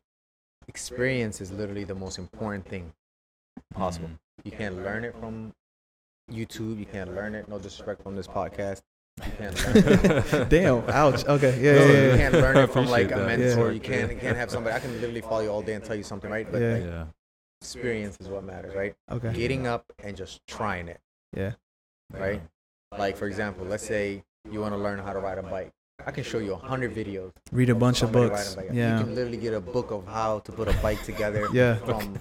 [0.68, 2.94] Experience is literally the most important thing
[3.78, 4.08] possible.
[4.10, 4.18] Mhm.
[4.46, 5.54] You can't learn it from
[6.32, 6.78] YouTube.
[6.80, 7.48] You can't learn it.
[7.48, 8.82] No disrespect from this podcast.
[9.26, 10.50] You can't learn it.
[10.56, 10.90] Damn.
[10.90, 11.26] Ouch.
[11.26, 11.60] Okay.
[11.62, 11.74] Yeah.
[11.74, 12.18] Yeah, you yeah, yeah.
[12.18, 13.26] can't learn it from like a that.
[13.28, 13.68] mentor.
[13.68, 13.72] Yeah.
[13.74, 14.76] You can't you can't have somebody.
[14.76, 16.48] I can literally follow you all day and tell you something, right?
[16.52, 16.74] But Yeah.
[16.74, 17.06] like, yeah.
[17.62, 18.94] experience is what matters, right?
[19.12, 19.34] Okay.
[19.34, 21.00] Getting up and just trying it,
[21.36, 21.54] Yeah.
[22.14, 22.42] right?
[22.98, 25.72] Like for example, let's say you want to learn how to ride a bike.
[26.06, 27.32] I can show you a hundred videos.
[27.52, 28.56] Read a bunch of books.
[28.56, 28.78] riding a bike.
[28.78, 28.98] Yeah.
[29.00, 31.48] You can literally get a book of how to put a bike together.
[31.52, 31.76] Yeah.
[31.78, 32.20] From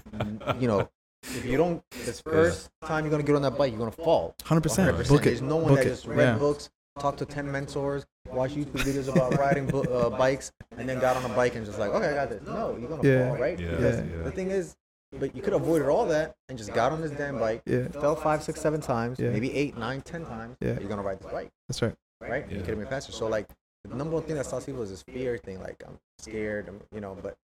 [0.59, 0.89] you know,
[1.23, 4.35] if you don't, this first time you're gonna get on that bike, you're gonna fall.
[4.43, 4.95] Hundred percent.
[4.95, 5.07] 100%.
[5.09, 5.25] Book it.
[5.25, 5.89] There's no one Book that it.
[5.89, 6.37] just read Yeah.
[6.37, 10.99] books, talked to 10 mentors, watched YouTube videos about riding bo- uh, bikes, and then
[10.99, 12.41] got on a bike and just like, okay, I got this.
[12.45, 13.29] No, you're going to Yeah.
[13.29, 13.59] fall, right?
[13.59, 14.23] Yeah, Because yeah.
[14.23, 14.75] the thing is,
[15.11, 17.87] but you could have avoided all that and just got on this damn bike, Yeah.
[17.89, 19.29] fell five, six, seven times, Yeah.
[19.29, 20.57] maybe eight, nine, ten times.
[20.59, 20.71] Yeah.
[20.79, 21.95] You're going to ride this bike, That's right.
[22.21, 22.43] right?
[22.43, 22.63] And You Yeah.
[22.63, 23.11] could have been faster.
[23.11, 23.47] So, like,
[23.87, 25.61] the number one thing that stops people is this fear thing.
[25.61, 27.37] Like, I'm scared, I'm, you know, but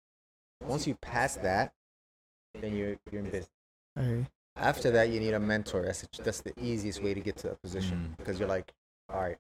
[0.63, 1.73] once you pass that,
[2.60, 3.49] then you're, you're in business.
[3.97, 4.25] I.
[4.58, 5.84] After that, you need a mentor.
[5.84, 8.17] That's that's the easiest way to get to that position Mm.
[8.17, 8.71] because you're like,
[9.12, 9.38] all right,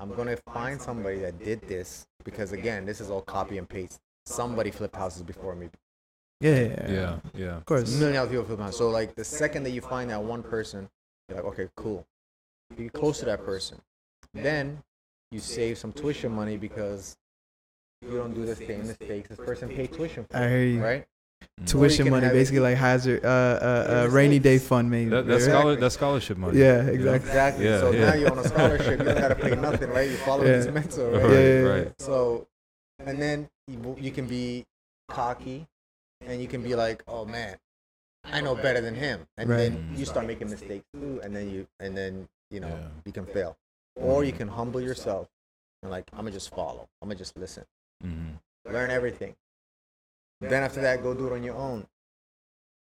[0.00, 4.00] I'm gonna find somebody that did this because again, this is all copy and paste.
[4.26, 5.68] Somebody flipped houses before me.
[6.40, 6.54] Yeah.
[6.54, 6.66] Yeah.
[6.68, 6.88] yeah.
[6.88, 7.18] Yeah.
[7.34, 7.56] Yeah.
[7.58, 7.94] Of course.
[7.94, 8.78] A million other people flip houses.
[8.78, 10.88] So like the second that you find that one person,
[11.28, 12.06] you're like, okay, cool.
[12.70, 13.78] You get close to that person,
[14.32, 14.82] then
[15.30, 17.16] you save some tuition money because
[18.02, 20.82] you don't do the same mistakes this person paid tuition for, I hear you.
[20.82, 21.06] right?
[21.60, 21.66] Mm.
[21.66, 25.10] Tuition money, have it- basically like hazard, uh, uh, uh, rainy day fund, maybe.
[25.10, 25.50] That, that's, right?
[25.52, 26.58] scholar, that's scholarship money.
[26.58, 27.28] Yeah, exactly.
[27.30, 27.64] Exactly.
[27.64, 28.06] Yeah, so yeah.
[28.06, 28.98] now you're on a scholarship.
[28.98, 30.10] You don't gotta pay nothing, right?
[30.10, 30.52] You follow Yeah.
[30.58, 31.22] this mentor, Right.
[31.22, 31.32] right?
[31.32, 31.92] Yeah, yeah, right.
[32.00, 32.46] So
[33.04, 34.64] and then you, you can be
[35.08, 35.66] cocky,
[36.26, 37.56] and you can be like, oh man,
[38.24, 39.56] I know better than him, and Right.
[39.56, 42.88] then you start making mistakes too, and then you and then you know Yeah.
[43.04, 43.56] you can fail,
[43.96, 45.28] or you can humble yourself
[45.82, 47.64] and like I'm gonna just follow, I'm gonna just listen,
[48.04, 48.38] Mhm.
[48.72, 49.34] learn everything.
[50.40, 51.86] Then after that, go do it on your own,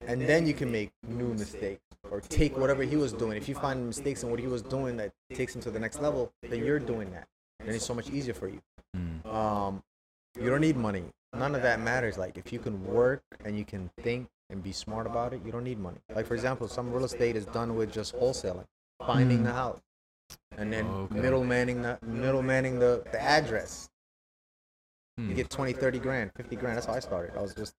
[0.06, 1.82] and then you can make new mistakes
[2.12, 3.38] or take whatever he was doing.
[3.38, 6.02] If you find mistakes in what he was doing that takes him to the next
[6.02, 7.28] level, then you're doing that.
[7.60, 8.62] Then it's so much easier for you.
[8.96, 9.26] Mm.
[9.26, 9.84] Um,
[10.40, 11.04] you don't need money.
[11.34, 12.18] None of that matters.
[12.18, 15.52] Like if you can work and you can think and be smart about it, you
[15.52, 15.98] don't need money.
[16.16, 18.66] Like for example, some real estate is done with just wholesaling,
[19.06, 19.46] finding Mm.
[19.46, 19.82] the house,
[20.58, 21.16] and then Okay.
[21.16, 23.90] middlemaning the middlemaning the, the address.
[25.18, 25.30] Hmm.
[25.30, 26.78] You get 20, 30 grand, 50 grand.
[26.78, 27.36] That's how I started.
[27.38, 27.74] I was just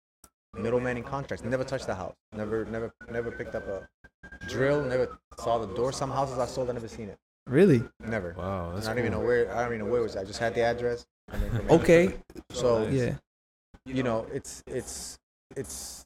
[0.56, 1.44] middlemaning contracts.
[1.44, 2.14] Never touched the house.
[2.32, 3.88] Never, never, never picked up a
[4.48, 4.82] drill.
[4.82, 5.92] Never saw the door.
[5.92, 7.18] Some houses I sold, I never seen it.
[7.46, 7.82] Really?
[8.00, 8.34] Never.
[8.36, 9.50] Wow, that's I don't even know where.
[9.56, 10.16] I don't even know where it was.
[10.16, 11.06] I just had the address.
[11.32, 11.72] and the.
[11.74, 12.14] Okay.
[12.50, 12.92] So Nice.
[12.92, 13.14] Yeah.
[13.86, 15.18] you know, it's it's
[15.56, 16.04] it's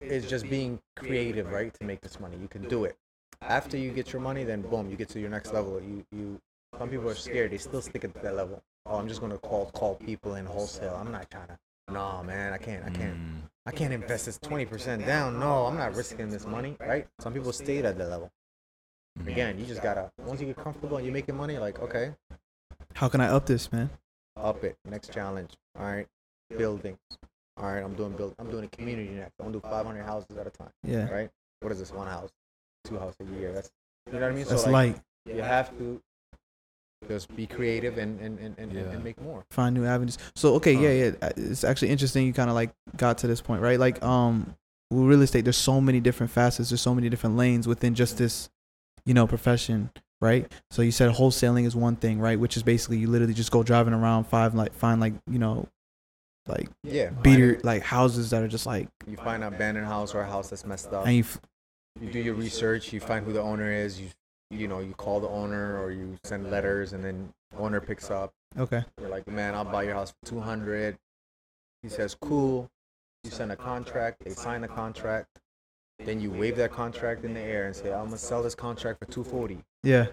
[0.00, 1.74] it's just being creative, right?
[1.74, 2.96] To make this money, you can do it.
[3.42, 5.80] After you get your money, then boom, you get to your next level.
[5.80, 6.40] You you.
[6.78, 7.50] Some people are scared.
[7.50, 8.62] They still stick at that level.
[8.86, 10.96] Oh, I'm just gonna call call people in wholesale.
[10.96, 11.58] I'm not trying to.
[11.92, 12.84] No, man, I can't.
[12.84, 13.16] I can't.
[13.16, 13.40] Mm.
[13.66, 15.38] I can't invest this 20% down.
[15.38, 17.06] No, I'm not risking this money, right?
[17.20, 18.30] Some people stayed at that level.
[19.18, 19.28] Mhm.
[19.28, 20.10] Again, you just gotta.
[20.24, 22.14] Once you get comfortable and you're making money, like okay,
[22.94, 23.90] How can I up this, man?
[24.36, 24.76] up it.
[24.84, 25.56] Next challenge.
[25.78, 26.06] All right,
[26.56, 26.98] buildings.
[27.56, 28.34] All right, I'm doing build.
[28.38, 29.34] I'm doing a community next.
[29.38, 30.72] I'm gonna do 500 houses at a time.
[30.82, 31.10] Yeah.
[31.10, 31.30] Right?
[31.60, 31.92] What is this?
[31.92, 32.30] One house,
[32.84, 33.52] two houses a year.
[33.52, 33.70] That's
[34.06, 34.46] you know what I mean.
[34.46, 35.02] That's so like, light.
[35.26, 36.00] you have to
[37.08, 38.80] just be creative and and and, and, Yeah.
[38.82, 39.44] and make more.
[39.50, 40.18] Find new avenues.
[40.34, 40.80] So okay, Huh.
[40.82, 41.10] yeah, yeah.
[41.22, 42.26] uh, It's actually interesting.
[42.26, 43.78] You kind of like got to this point, right?
[43.78, 44.54] Like, um,
[44.90, 46.70] with real estate, there's so many different facets.
[46.70, 48.50] There's so many different lanes within just this,
[49.06, 50.50] you know, profession, right?
[50.70, 52.38] So you said wholesaling is one thing, right?
[52.38, 55.68] Which is basically you literally just go driving around, five like find like you know,
[56.48, 57.10] like Yeah.
[57.10, 58.88] beater find like houses that are just like.
[59.06, 61.06] You find an abandoned house or a house that's messed up.
[61.06, 61.40] and you, f-
[62.00, 64.08] you do your research, you find who the owner is, you
[64.50, 68.32] you know, you call the owner or you send letters and then owner picks up.
[68.58, 70.98] okay, You're like, man, I'll buy your house for two hundred.
[71.82, 72.68] He says, cool.
[73.24, 75.28] You send a contract, they sign the contract.
[75.98, 78.98] Then you wave that contract in the air and say, I'm gonna sell this contract
[78.98, 79.58] for two forty.
[79.82, 80.06] yeah.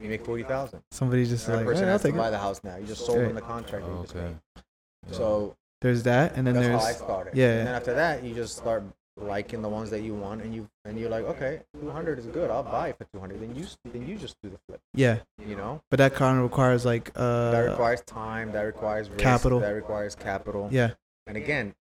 [0.00, 0.80] You make forty thousand.
[0.92, 2.30] Somebody just That like, person "Hey, I'll has to take buy it.
[2.30, 2.76] the house now.
[2.76, 3.26] You just sold Right.
[3.26, 3.84] them the contract.
[3.84, 4.34] and you just Okay.
[4.54, 5.14] paid.
[5.14, 7.36] So There's that, and then that's how I there's started.
[7.36, 7.58] yeah.
[7.58, 8.84] And then after that, you just start
[9.20, 12.26] liking the ones that you want, and you and you're like, okay, two hundred is
[12.26, 12.50] good.
[12.50, 13.40] I'll buy it for two hundred.
[13.40, 14.80] Then you then you just do the flip.
[14.94, 15.18] yeah.
[15.44, 15.82] You know.
[15.90, 18.52] But that kind of requires like uh, that requires time.
[18.52, 19.60] That requires risk, capital.
[19.60, 20.68] That requires capital.
[20.70, 20.92] yeah,
[21.26, 21.74] And again,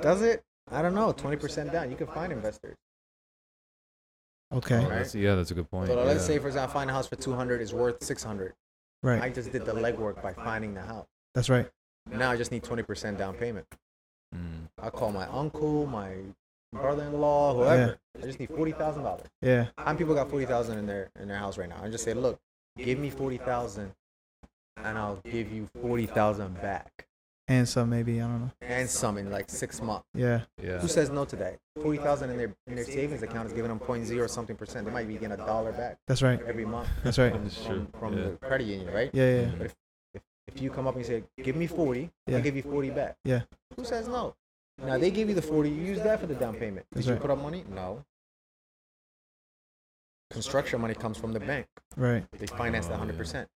[0.00, 0.42] does it?
[0.70, 1.12] I don't know.
[1.12, 1.90] Twenty percent down.
[1.90, 2.76] You can find investors.
[4.52, 5.88] okay, Oh, that's- yeah, that's a good point.
[5.88, 8.22] So let's say, for example, I find a house for two hundred is worth six
[8.22, 8.54] hundred.
[9.02, 9.20] right.
[9.22, 11.06] I just did the legwork by finding the house.
[11.34, 11.68] That's right.
[12.10, 13.66] Now I just need twenty percent down payment.
[14.34, 14.68] Mm.
[14.80, 16.12] I call my uncle, my
[16.72, 17.98] brother-in-law, whoever.
[18.18, 19.26] I just need forty thousand dollars.
[19.42, 21.80] Yeah, How many people got forty thousand in their in their house right now?
[21.82, 22.38] I just say, look,
[22.76, 23.92] give me forty thousand,
[24.76, 27.06] and I'll give you forty thousand back,
[27.48, 28.50] and some maybe I don't know.
[28.60, 30.06] and some in like six months.
[30.14, 30.78] Yeah, Yeah.
[30.78, 31.58] Who says no to that?
[31.80, 34.86] Forty thousand in their in their savings account is giving them point zero something percent.
[34.86, 36.40] They might be getting a dollar back that's right.
[36.46, 37.32] every month That's right.
[37.32, 37.86] from, That's true.
[37.92, 38.24] from, from Yeah.
[38.30, 39.10] the credit union, right?
[39.12, 39.46] Yeah, yeah.
[39.46, 39.70] Mhm.
[40.52, 42.36] If you come up and you say, "Give me 40, Yeah.
[42.36, 43.42] I'll give you forty back." Yeah.
[43.76, 44.34] Who says no?
[44.84, 45.68] Now they gave you the forty.
[45.70, 46.86] You use that for the down payment.
[46.92, 47.22] Did That's you right.
[47.22, 47.64] put up money?
[47.68, 48.04] No.
[50.30, 51.66] Construction money comes from the bank.
[51.96, 52.24] Right.
[52.38, 53.18] They finance that Oh, hundred yeah.
[53.18, 53.48] percent.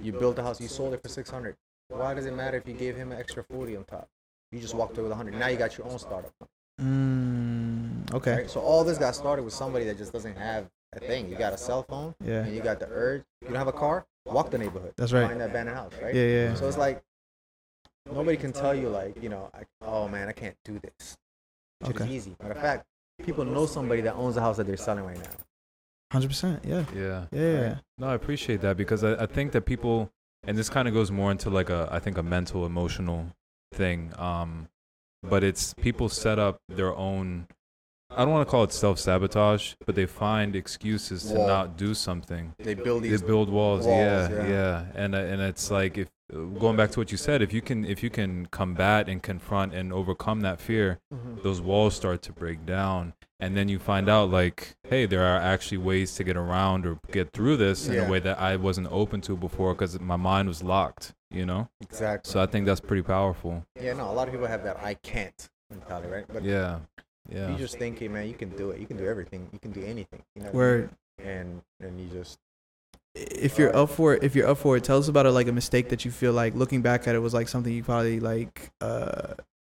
[0.00, 0.60] You built the house.
[0.60, 1.56] You sold it for six hundred.
[1.88, 4.08] Why does it matter if you gave him an extra forty on top?
[4.52, 5.34] You just walked away with hundred.
[5.34, 6.32] Now you got your own startup.
[6.80, 8.36] Mm, okay.
[8.36, 8.50] Right?
[8.50, 11.28] So all this got started with somebody that just doesn't have a thing.
[11.28, 12.44] You got a cell phone Yeah.
[12.44, 13.24] and you got the urge.
[13.42, 14.06] You don't have a car.
[14.26, 14.92] Walk the neighborhood.
[14.96, 15.26] That's right.
[15.26, 15.92] Find that abandoned house.
[16.00, 16.14] Right.
[16.14, 16.54] Yeah, yeah.
[16.54, 17.02] So it's like
[18.12, 21.16] nobody can tell you like you know, I, oh man, I can't do this.
[21.86, 22.12] Shit is Okay.
[22.12, 22.36] easy.
[22.40, 22.84] Matter of fact,
[23.24, 25.30] people know somebody that owns a house that they're selling right now.
[26.12, 26.64] Hundred percent.
[26.64, 26.84] Yeah.
[26.94, 27.26] Yeah.
[27.30, 27.40] Yeah.
[27.52, 27.74] yeah.
[27.98, 30.10] No, I appreciate that because I, I think that people,
[30.44, 33.26] and this kind of goes more into like a, I think a mental, emotional
[33.72, 34.12] thing.
[34.16, 34.68] Um,
[35.22, 37.46] but it's people set up their own.
[38.10, 41.46] I don't want to call it self sabotage, but they find excuses to Wall.
[41.46, 42.54] not do something.
[42.58, 43.20] They build these.
[43.20, 44.48] They build walls, walls, yeah, yeah.
[44.48, 47.60] yeah, and uh, and it's like if going back to what you said, if you
[47.60, 51.42] can if you can combat and confront and overcome that fear, Mhm.
[51.42, 55.38] those walls start to break down and then you find out like hey there are
[55.38, 58.06] actually ways to get around or get through this in Yeah.
[58.06, 61.68] a way that i wasn't open to before because my mind was locked you know
[61.80, 62.28] Exactly.
[62.28, 64.94] so i think that's pretty powerful Yeah, no, a lot of people have that I
[64.94, 66.24] can't mentality, right?
[66.26, 66.80] But yeah
[67.28, 68.80] yeah you just think, hey man, you can do it.
[68.80, 69.48] You can do everything.
[69.52, 70.22] You can do anything.
[70.34, 70.48] You know.
[70.48, 70.90] what I Word.
[71.18, 71.28] mean?
[71.28, 72.38] And and you just
[73.14, 75.48] if you're up for it, if you're up for it, tell us about it like
[75.48, 78.20] a mistake that you feel like looking back at it was like something you probably
[78.20, 79.34] like uh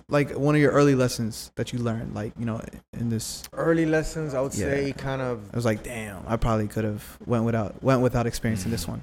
[0.09, 2.61] like one of your early lessons that you learned like you know
[2.93, 4.67] in this Early lessons, I would Yeah.
[4.67, 5.41] say, kind of.
[5.53, 9.03] I was like damn I probably could have went without went without experiencing this one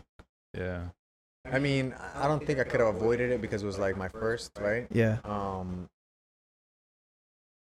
[0.57, 0.83] Yeah.
[1.51, 4.07] I mean, I don't think I could have avoided it because it was like my
[4.07, 4.87] first, right?
[4.91, 5.89] yeah Um,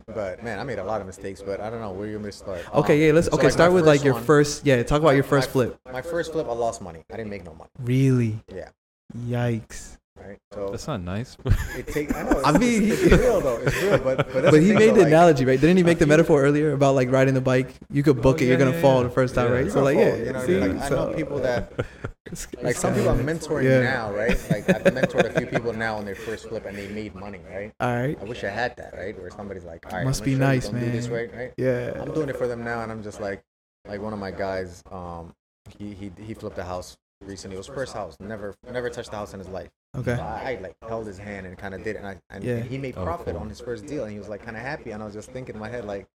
[0.06, 1.42] but man, I made a lot of mistakes.
[1.42, 2.74] But I don't know where you want me to start.
[2.74, 5.14] okay yeah let's so, okay like, start with like your one- first yeah talk about
[5.14, 7.04] your first my- flip My first flip, I lost money.
[7.12, 7.70] I didn't make no money.
[7.80, 8.68] really Yeah.
[9.16, 10.38] yikes Right.
[10.54, 11.36] So That's not nice.
[11.76, 12.14] it take.
[12.14, 12.38] I know.
[12.38, 13.56] It's, I mean, it's, it's real though.
[13.56, 13.98] It's real.
[13.98, 15.98] But but, that's but he thing, made though, the like, analogy right didn't he make
[15.98, 18.58] the metaphor earlier about like riding the bike you could oh, book Oh, it you're
[18.58, 19.08] gonna yeah, fall yeah.
[19.08, 19.58] the first time Yeah.
[19.58, 20.60] right so like fall, yeah you know I see, mean?
[20.78, 21.86] Like, I know so- people that it's-
[22.32, 23.80] like it's some people I'm mentoring Yeah.
[23.82, 24.38] now, right?
[24.50, 27.40] Like I've mentored a few people now on their first flip and they made money,
[27.50, 27.72] right?
[27.80, 29.18] all right I wish I had that, right?
[29.20, 31.14] Where somebody's like, all right, Must I'm be gonna nice, you, don't this man.
[31.14, 31.52] right, right?
[31.56, 33.42] yeah I'm doing it for them now, and I'm just like,
[33.86, 35.34] like one of my guys, um,
[35.78, 37.56] he he he flipped a house recently.
[37.56, 39.70] It was first house, never never touched the house in his life.
[39.96, 42.16] okay So I, I like held his hand and kind of did it, and, I,
[42.30, 42.60] and, Yeah.
[42.62, 43.38] he made Oh, profit cool.
[43.42, 45.30] on his first deal, and he was like kind of happy, and I was just
[45.30, 46.06] thinking in my head like,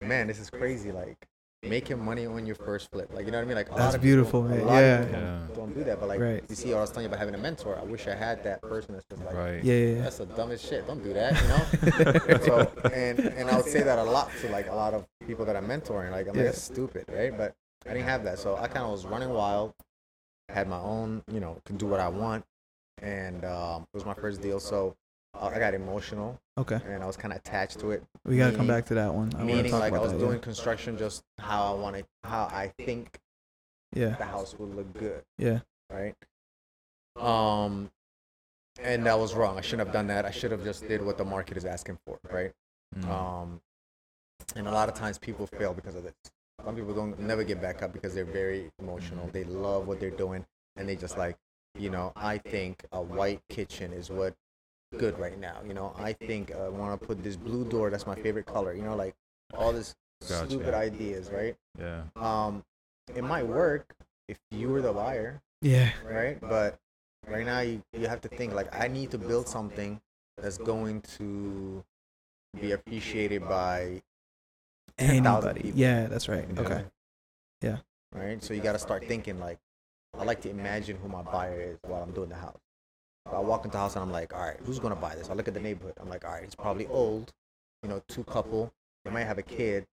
[0.00, 1.28] man, this is crazy, like.
[1.64, 3.54] Making money on your first flip, like you know what I mean.
[3.54, 4.64] Like a lot That's of beautiful, people, man.
[4.64, 4.98] A lot Yeah.
[4.98, 5.38] of people Yeah.
[5.54, 6.44] don't, don't that, but like Right.
[6.48, 7.78] you see, I was telling you about having a mentor.
[7.78, 9.62] I wish I had that person that's just like, right.
[9.62, 10.02] yeah yeah, yeah.
[10.02, 10.84] that's the dumbest shit.
[10.88, 12.38] Don't do that, you know.
[12.44, 15.44] so and and I would say that a lot to like a lot of people
[15.44, 16.10] that I'm mentoring.
[16.10, 16.42] Like I'm Yeah.
[16.42, 17.36] like that's stupid, right?
[17.36, 17.54] But
[17.86, 19.72] I didn't have that, so I kind of was running wild.
[20.48, 22.44] Had my own, you know, can do what I want,
[23.00, 24.96] and um, it was my first deal, so
[25.40, 28.04] I got emotional okay and I was kind of attached to it.
[28.24, 30.96] we gotta come back to that one I Meaning, like I was that, doing construction
[30.98, 33.18] just how I wanted, how I think
[33.94, 35.60] yeah the house would look good, yeah
[35.92, 36.14] right?
[37.16, 37.90] Um,
[38.82, 39.58] and that was wrong.
[39.58, 40.24] I shouldn't have done that.
[40.24, 42.52] I should have just did what the market is asking for, right?
[42.98, 43.08] Mm.
[43.08, 43.60] Um,
[44.56, 46.14] and a lot of times people fail because of this.
[46.64, 49.28] Some people don't never get back up because they're very emotional.
[49.32, 50.44] They love what they're doing,
[50.76, 51.36] and they just like,
[51.78, 54.34] you know, I think a white kitchen is what
[54.98, 55.58] good right now.
[55.66, 57.90] You know, I think uh, I want to put this blue door.
[57.90, 58.72] That's my favorite color.
[58.74, 59.14] You know, like
[59.54, 59.94] all this
[60.28, 60.46] Gotcha.
[60.46, 61.56] stupid ideas, right?
[61.78, 62.02] yeah.
[62.16, 62.64] Um,
[63.14, 63.94] it might work
[64.28, 66.40] if you were the buyer, yeah right?
[66.40, 66.78] But
[67.26, 70.00] right now you, you have to think like I need to build something
[70.40, 71.84] that's going to
[72.60, 74.02] be appreciated by
[74.98, 76.60] 10,000 anybody yeah that's right Yeah.
[76.60, 76.84] okay
[77.62, 77.76] Yeah.
[78.12, 79.58] right so you got to start thinking like
[80.18, 82.61] I like to imagine who my buyer is while I'm doing the house so
[83.30, 85.34] I walk into the house and I'm like all right who's gonna buy this I
[85.34, 87.32] look at the neighborhood I'm like all right it's probably old
[87.82, 88.72] you know two couple
[89.04, 89.86] they might have a kid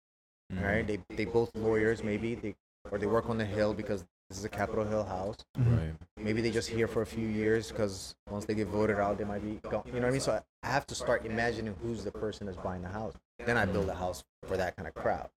[0.51, 0.61] Mm.
[0.65, 2.55] all right they, they both lawyers maybe they
[2.89, 5.77] or they work on the hill because this is a Capitol Hill house Mhm.
[5.77, 5.93] Right.
[6.17, 9.25] maybe they just here for a few years because once they get voted out, they
[9.25, 9.83] might be gone.
[9.85, 10.21] You know what I mean?
[10.21, 13.13] So I have to start imagining who's the person that's buying the house.
[13.45, 15.29] Then I build a house for that kind of crowd.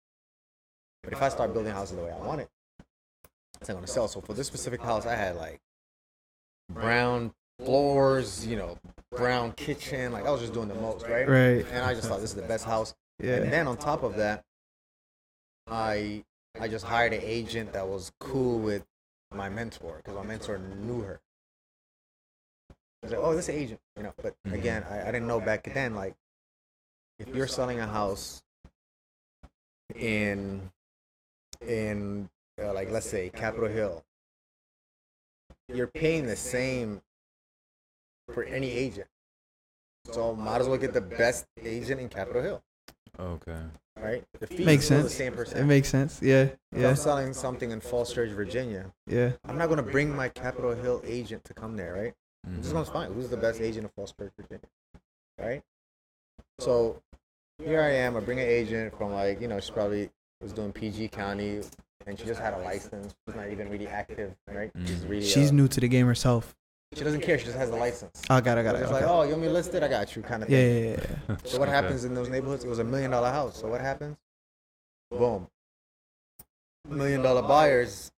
[1.03, 2.49] But if I start building houses the way I want it,
[3.61, 4.09] it's not gonna sell.
[4.09, 5.61] So for this specific house, I had like
[6.71, 7.33] brown
[7.65, 8.79] floors, you know,
[9.11, 10.13] brown kitchen.
[10.13, 11.29] Like I was just doing the most, right?
[11.29, 12.95] right And I just thought this is the best house.
[13.21, 14.45] yeah And then on top of that,
[15.69, 16.25] I
[16.61, 18.85] I just hired an agent that was cool with
[19.35, 21.21] my mentor because my mentor knew her.
[23.03, 24.13] I was like, oh, this agent, you know.
[24.23, 24.55] But Mhm.
[24.55, 25.95] again, I, I didn't know back then.
[25.95, 26.15] Like,
[27.19, 28.43] if you're selling a house
[29.95, 30.71] in
[31.67, 32.29] in
[32.63, 34.05] uh, like let's say Capitol Hill,
[35.69, 37.01] you're paying the same
[38.31, 39.07] for any agent.
[40.11, 42.63] So might as well get the best agent in Capitol Hill
[43.19, 43.59] Okay.
[44.01, 44.25] right?
[44.41, 45.05] The fee Makes sense.
[45.05, 45.61] the same percent.
[45.61, 48.93] it makes sense yeah If yeah I'm selling something in Falls Church, Virginia.
[49.07, 52.15] yeah I'm not gonna bring my Capitol Hill agent to come there, right?
[52.47, 52.73] I'm just Mhm.
[52.75, 54.67] gonna find who's the best agent in Falls Church, Virginia,
[55.39, 55.63] right?
[56.59, 57.01] So
[57.63, 58.17] here I am.
[58.17, 61.61] I bring an agent from like you know she probably was doing PG County,
[62.07, 63.15] and she just had a license.
[63.27, 64.73] She's not even really active, right?
[64.87, 65.09] She's Mhm.
[65.09, 66.57] really she's uh, new to the game herself
[66.95, 67.39] She doesn't care.
[67.39, 68.23] She just has a license.
[68.29, 69.01] Oh, got it got it It's okay.
[69.01, 69.83] like, oh, you want me listed?
[69.83, 70.85] I got you, kind of yeah, thing.
[70.85, 71.37] yeah, yeah, yeah.
[71.45, 71.77] So what Okay.
[71.77, 72.65] happens in those neighborhoods?
[72.65, 73.59] It was a million dollar house.
[73.61, 74.17] So what happens?
[75.11, 75.49] Boom.
[76.89, 78.11] Million dollar buyers.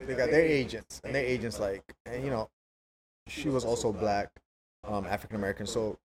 [0.00, 2.48] They got their agents, and their agents like, and you know,
[3.26, 4.30] she was also black,
[4.84, 5.66] um, African American.
[5.66, 5.98] So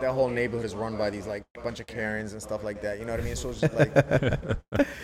[0.00, 2.98] that whole neighborhood is run by these like bunch of Karens and stuff like that.
[2.98, 3.36] You know what I mean?
[3.36, 4.56] So it's just like and,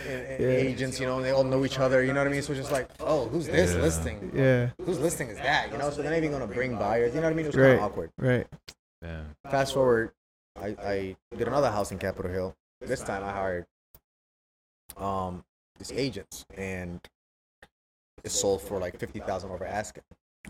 [0.06, 0.48] and Yeah.
[0.48, 2.02] agents, you know, and they all know each other.
[2.02, 2.42] You know what I mean?
[2.42, 3.82] So it's just like, oh, who's this Yeah.
[3.82, 4.30] listing?
[4.34, 5.70] yeah Whose listing is that?
[5.70, 7.14] You know, so they're not even gonna bring buyers.
[7.14, 7.44] You know what I mean?
[7.44, 8.10] It was kind of awkward.
[8.18, 8.46] right
[9.02, 9.22] yeah.
[9.50, 10.10] Fast forward,
[10.60, 12.56] I, I did another house in Capitol Hill.
[12.80, 13.66] This time I hired
[14.96, 15.44] um
[15.78, 17.00] these agents and
[18.24, 20.02] it sold for like fifty thousand over asking.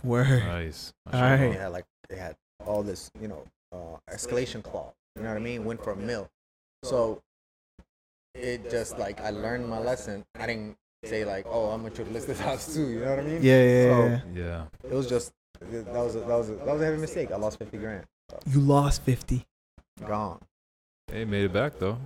[0.05, 0.95] word Nice.
[1.13, 1.37] All right.
[1.39, 4.93] They had like they had all this, you know, uh, escalation clause.
[5.17, 5.65] You know what I mean?
[5.65, 6.29] Went for a mill.
[6.85, 7.23] So
[8.35, 10.25] it just like I learned my lesson.
[10.39, 12.89] I didn't say like, oh, I'm gonna try to list this house too.
[12.89, 13.43] You know what I mean?
[13.43, 14.21] Yeah, yeah, So, yeah.
[14.35, 14.65] Yeah.
[14.91, 17.33] It was just that was a, that was a, that was a heavy mistake.
[17.33, 18.05] I lost fifty grand.
[18.47, 19.45] You lost fifty.
[20.07, 20.41] Gone.
[21.11, 21.99] Hey, made it back though,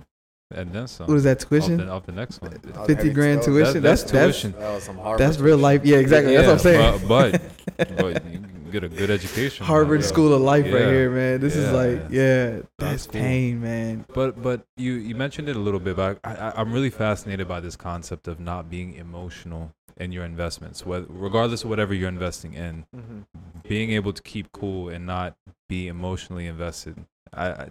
[0.49, 1.07] and then some.
[1.07, 1.77] What is that Off tuition?
[1.77, 2.57] the, off the next one.
[2.87, 3.73] Fifty grand tuition.
[3.73, 4.59] that- that's that's that's tuition.
[4.59, 5.19] That was some Harvard.
[5.19, 5.81] that's real life.
[5.85, 6.35] Yeah, exactly.
[6.35, 7.07] that's what I'm saying.
[7.07, 7.41] But,
[7.77, 9.65] but, but you can get a good education.
[9.65, 10.07] Harvard Yeah.
[10.07, 11.39] School of Life right here, man.
[11.39, 13.21] This is like, yeah, that's cool.
[13.21, 14.05] pain, man.
[14.13, 17.47] But but you you mentioned it a little bit, but I, I, I'm really fascinated
[17.47, 22.09] by this concept of not being emotional in your investments, whether, regardless of whatever you're
[22.09, 23.25] investing in, Mhm.
[23.67, 25.35] being able to keep cool and not
[25.69, 26.95] be emotionally invested.
[27.31, 27.67] I I,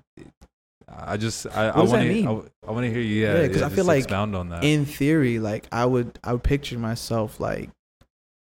[0.88, 3.22] I just I, I What does that want to I, want to hear you.
[3.24, 4.62] Yeah, Yeah, 'cause I feel like expound on that.
[4.64, 7.70] In theory, like I would, I would picture myself like,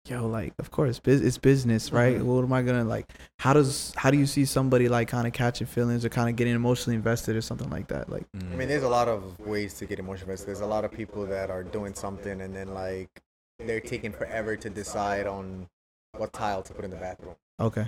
[0.07, 2.17] yo, like of course, bus- it's business, right?
[2.19, 2.23] Mhm.
[2.25, 3.07] What am I gonna like?
[3.39, 6.37] How does, how do you see somebody like kind of catching feelings or kind of
[6.37, 8.09] getting emotionally invested or something like that?
[8.09, 8.53] Like, Mm.
[8.53, 10.47] I mean, there's a lot of ways to get emotionally invested.
[10.49, 13.11] There's a lot of people that are doing something and then like
[13.59, 15.69] they're taking forever to decide on
[16.17, 17.87] what tile to put in the bathroom, okay,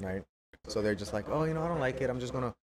[0.00, 0.22] right?
[0.68, 2.08] So they're just like, oh, you know, I don't like it.
[2.10, 2.54] I'm just gonna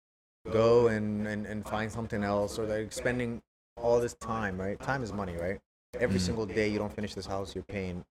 [0.52, 2.58] go and and, and find something else.
[2.60, 3.42] Or they're spending
[3.78, 4.80] all this time, right?
[4.80, 5.60] Time is money, right?
[6.00, 6.22] Every Mm.
[6.22, 8.04] single day you don't finish this house, you're paying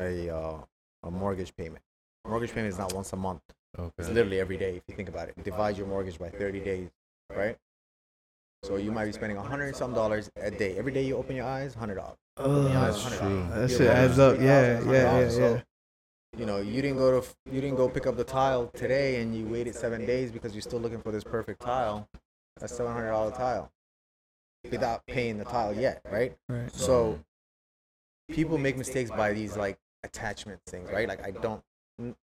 [0.00, 0.58] a uh,
[1.02, 1.82] a mortgage payment.
[2.26, 3.42] Mortgage payment is not once a month.
[3.98, 5.44] It's literally every day if you think about it.
[5.44, 6.88] Divide your mortgage by 30 days,
[7.34, 7.56] right?
[8.64, 10.76] So you might be spending a hundred and some dollars a day.
[10.76, 12.18] Every day you open your eyes, hundred dollars.
[12.36, 13.18] Oh, that's $100.
[13.18, 13.46] true.
[13.50, 14.38] that Your shit adds up.
[14.38, 15.28] Yeah, yeah, yeah, yeah.
[15.28, 15.62] So,
[16.36, 19.34] you know, you didn't go to you didn't go pick up the tile today, and
[19.34, 22.06] you waited seven days because you're still looking for this perfect tile.
[22.58, 23.72] That's seven hundred dollar tile
[24.70, 26.36] without paying the tile yet, right?
[26.48, 26.70] Right.
[26.74, 27.18] So
[28.30, 31.08] people make mistakes by these like attachment things, right?
[31.08, 31.62] Like I don't.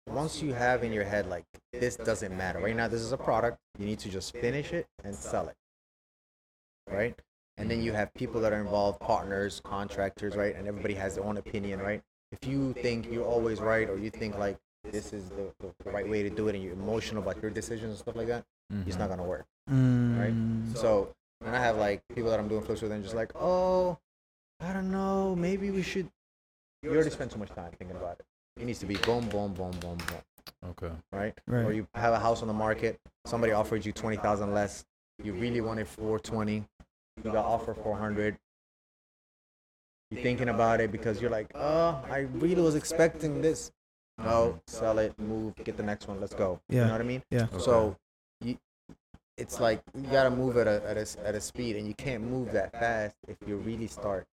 [0.08, 3.18] Once you have in your head like this doesn't matter right now, this is a
[3.18, 3.58] product.
[3.80, 5.56] You need to just finish it and sell it,
[6.92, 7.18] right?
[7.58, 10.56] And then you have people that are involved, partners, contractors, right?
[10.56, 12.02] And everybody has their own opinion, right?
[12.32, 14.58] If you think you're always right, or you think like
[14.92, 17.90] this is the, the, right way to do it, and you're emotional about your decisions
[17.90, 18.44] and stuff like that,
[18.86, 19.46] it's not gonna work.
[19.72, 23.32] Mm, So when I have like people that I'm doing flips with, and just like,
[23.36, 23.98] oh,
[24.60, 26.10] I don't know, maybe we should.
[26.86, 28.26] You already spent too much time thinking about it.
[28.62, 30.92] It needs to be boom, boom, boom, boom, boom, Okay.
[31.12, 31.34] right?
[31.48, 31.66] Right.
[31.66, 34.86] Or you have a house on the market, somebody offered you twenty thousand less.
[35.24, 36.64] You really wanted four twenty.
[37.24, 38.38] You got offered four hundred.
[40.12, 43.72] You're thinking about it because you're like, oh, I really was expecting this.
[44.20, 44.58] No, mm-hmm.
[44.68, 46.62] sell it, move, get the next one, let's go.
[46.70, 46.82] Yeah.
[46.82, 47.24] You know what I mean?
[47.32, 47.48] Yeah.
[47.58, 47.98] So,
[48.42, 48.58] you,
[49.38, 51.96] it's like you gotta move at a, at a s- at a speed, and you
[51.96, 54.26] can't move that fast if you really start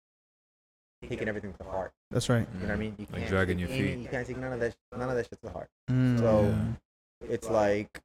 [1.09, 1.93] taking everything to heart.
[2.11, 2.47] That's right.
[2.53, 2.95] You know what I mean?
[2.97, 3.99] You Like can't dragging your any- feet.
[3.99, 4.75] You can't take none of that.
[4.97, 5.69] None of that shit to heart.
[5.89, 7.29] Mm, So- yeah.
[7.29, 8.01] It's like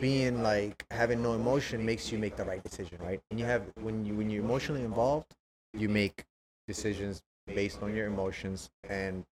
[0.00, 3.20] being like having no emotion makes you make the right decision, right?
[3.30, 5.26] And you have when you when you're emotionally involved,
[5.74, 6.24] you make
[6.66, 8.70] decisions based on your emotions.
[8.88, 9.24] And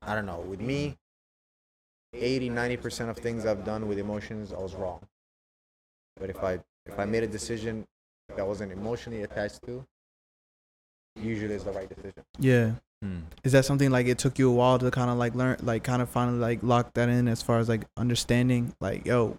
[0.00, 0.96] I don't know, with me,
[2.14, 5.00] 80, 90 percent of things I've done with emotions, I was wrong.
[6.18, 7.84] But if I if I made a decision
[8.34, 9.84] that wasn't emotionally attached to,
[11.16, 12.22] usually is the right decision.
[12.38, 12.72] yeah.
[13.02, 13.20] Hmm.
[13.44, 15.84] Is that something like it took you a while to kind of like learn, like
[15.84, 19.38] kind of finally like lock that in as far as like understanding, like yo,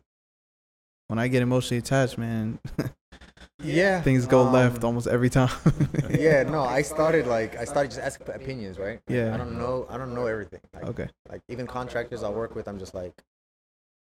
[1.08, 2.60] when I get emotionally attached, man,
[3.64, 5.50] Yeah, things go left um, almost every time.
[6.12, 9.00] yeah, no, I started like I started just asking opinions, right?
[9.08, 9.34] Yeah.
[9.34, 9.88] I don't know.
[9.90, 10.62] I don't know everything.
[10.76, 11.10] Like, Okay.
[11.28, 13.14] like even contractors I work with, I'm just like,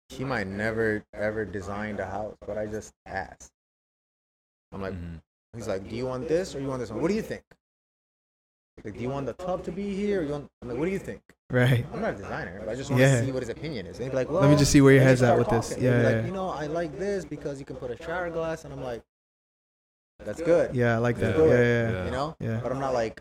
[0.08, 3.52] he might never ever design a house, but I just asked.
[4.72, 5.20] I'm like, Mhm.
[5.54, 7.00] He's like, do you want this or you want this one?
[7.00, 7.42] What do you think?
[8.84, 10.20] Like, do you want the tub to be here?
[10.20, 10.48] Or you want?
[10.62, 11.20] I'm like, what do you think?
[11.50, 11.84] Right.
[11.92, 13.96] I'm not a designer, but I just want to see what his opinion is.
[13.96, 15.38] And he'd be like, well, Let me just see where your and head's at start
[15.38, 15.68] with this.
[15.70, 15.82] talking.
[15.82, 16.26] He'd be Yeah, like, yeah.
[16.26, 19.02] you know, I like this because you can put a shower glass, and I'm like,
[20.24, 20.74] that's good.
[20.74, 21.36] Yeah, I like that.
[21.38, 21.44] Yeah.
[21.44, 22.04] Yeah, yeah, Yeah.
[22.04, 22.36] You know.
[22.40, 22.60] yeah.
[22.62, 23.20] But I'm not like,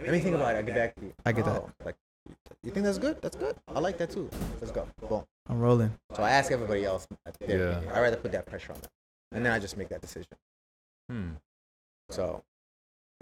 [0.00, 0.58] let me think about it.
[0.58, 1.12] I'll get back to you.
[1.26, 1.56] I get that.
[1.56, 1.96] Oh, Like,
[2.62, 3.20] you think that's good?
[3.20, 3.56] That's good.
[3.68, 4.28] I like that too.
[4.60, 4.88] Let's go.
[5.08, 5.24] Boom.
[5.48, 5.92] I'm rolling.
[6.16, 7.06] So I ask everybody else.
[7.40, 7.64] Their Yeah.
[7.76, 7.94] opinion.
[7.94, 8.90] I rather put that pressure on them,
[9.32, 10.28] and then I just make that decision.
[11.10, 11.28] Hmm.
[12.10, 12.42] So,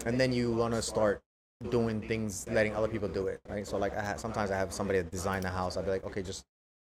[0.07, 1.22] and then you want to start
[1.70, 3.66] doing things, letting other people do it, right?
[3.66, 5.76] So like I have, sometimes I have somebody that design the house.
[5.76, 6.45] I'll be like, okay, just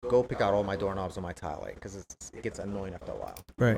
[0.08, 1.96] go pick out all my doorknobs on my tile, like, because
[2.34, 3.38] it gets annoying after a while.
[3.58, 3.78] Right.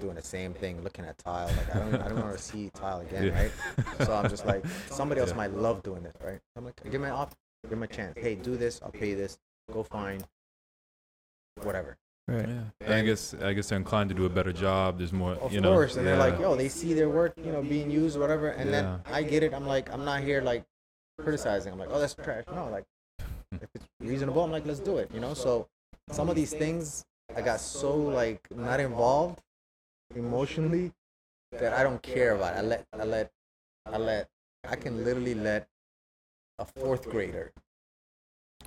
[0.00, 1.46] Doing the same thing, looking at tile.
[1.48, 3.42] Like I don't, I don't want to see tile again, Yeah.
[3.42, 3.52] right?
[3.98, 5.36] So I'm just like, somebody else Yeah.
[5.36, 6.40] might love doing this, right?
[6.56, 7.34] I'm like, give me an op,
[7.68, 8.16] give me a chance.
[8.18, 8.80] Hey, do this.
[8.82, 9.38] I'll pay you this.
[9.70, 10.24] Go find
[11.62, 11.98] whatever.
[12.28, 12.48] Right.
[12.48, 12.96] Yeah.
[12.96, 14.98] I guess I guess they're inclined to do a better job.
[14.98, 15.32] There's more.
[15.32, 15.70] Of you know.
[15.70, 18.20] Of course, and they're like, yo, they see their work, you know, being used, or
[18.20, 19.52] whatever, and then I get it.
[19.52, 20.64] I'm like, I'm not here like
[21.18, 21.72] criticizing.
[21.72, 22.44] I'm like, oh, that's trash.
[22.54, 22.84] No, like,
[23.52, 25.34] if it's reasonable, I'm like, let's do it, you know.
[25.34, 25.66] So
[26.10, 27.04] some of these things,
[27.34, 29.40] I got so like not involved
[30.14, 30.92] emotionally
[31.52, 32.54] that I don't care about.
[32.54, 32.58] It.
[32.58, 33.30] I let, I let,
[33.86, 34.28] I let
[34.68, 35.66] I can literally let
[36.58, 37.52] a fourth grader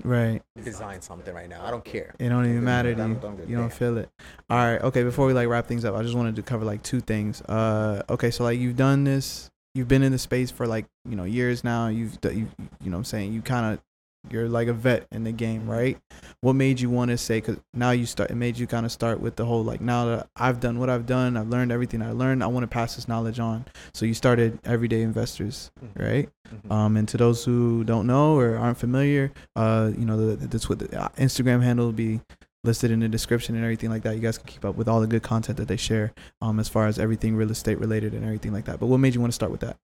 [0.03, 0.41] Right.
[0.63, 1.63] design something right now.
[1.63, 2.15] I don't care.
[2.19, 3.13] It don't even matter to you.
[3.15, 3.77] don't You don't damn.
[3.77, 4.09] feel it.
[4.49, 4.81] All right.
[4.81, 5.03] Okay.
[5.03, 7.41] Before we like wrap things up, I just wanted to cover like two things.
[7.43, 8.01] Uh.
[8.09, 8.31] Okay.
[8.31, 9.49] So like you've done this.
[9.75, 11.87] You've been in the space for like you know years now.
[11.87, 13.81] You've you you know what I'm saying you kind of
[14.30, 15.97] you're like a vet in the game, right?
[16.41, 17.41] What made you want to say?
[17.41, 18.32] Cause now you start.
[18.32, 20.89] It made you kind of start with the whole like now that I've done what
[20.89, 22.43] I've done, I've learned everything I learned.
[22.43, 23.65] I want to pass this knowledge on.
[23.93, 26.03] So you started Everyday Investors, Mhm.
[26.05, 26.30] right?
[26.49, 26.71] Mhm.
[26.71, 30.47] Um, and to those who don't know or aren't familiar, uh, you know, the, the,
[30.57, 32.21] the, the uh, Instagram handle will be
[32.65, 34.15] listed in the description and everything like that.
[34.15, 36.69] You guys can keep up with all the good content that they share, um, as
[36.69, 38.80] far as everything real estate related and everything like that.
[38.80, 39.76] But what made you want to start with that?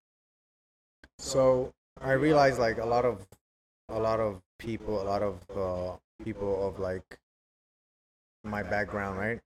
[1.17, 3.25] So I realized like a lot of
[3.89, 7.17] a lot of people, a lot of uh, people of like
[8.43, 9.39] my background, right?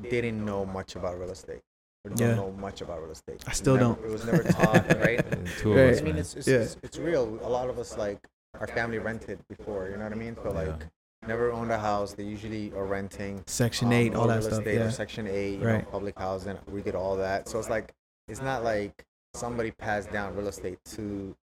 [0.00, 1.60] Didn't know much about real estate.
[2.04, 2.34] Or don't Yeah.
[2.34, 3.42] know much about real estate.
[3.46, 4.04] I still Never- don't.
[4.06, 5.46] It was never taught, right?
[5.58, 5.94] Two of Right.
[5.94, 6.56] us, I mean, it's it's, Yeah.
[6.58, 7.24] it's it's real.
[7.42, 8.26] A lot of us like
[8.58, 9.88] our family rented before.
[9.88, 10.36] You know what I mean?
[10.42, 11.28] So like Yeah.
[11.28, 12.14] never owned a house.
[12.14, 13.44] They usually are renting.
[13.46, 14.58] Section um, eight, all that real stuff.
[14.60, 14.86] estate Yeah.
[14.86, 15.84] Or Section eight, you Right.
[15.84, 16.58] know, public housing.
[16.68, 17.48] We did all that.
[17.48, 17.92] So it's like
[18.28, 21.36] it's not like somebody passed down real estate to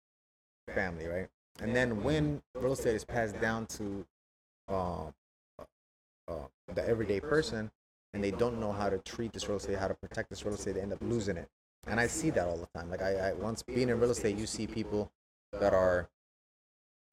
[0.74, 1.30] family, right?
[1.62, 4.06] And then when real estate is passed down to
[4.68, 5.14] um,
[6.28, 7.72] uh, the everyday person,
[8.14, 10.56] and they don't know how to treat this real estate, how to protect this real
[10.56, 11.48] estate, they end up losing it.
[11.88, 12.90] And I see that all the time.
[12.90, 15.12] Like I, I once being in real estate, you see people
[15.54, 16.10] that are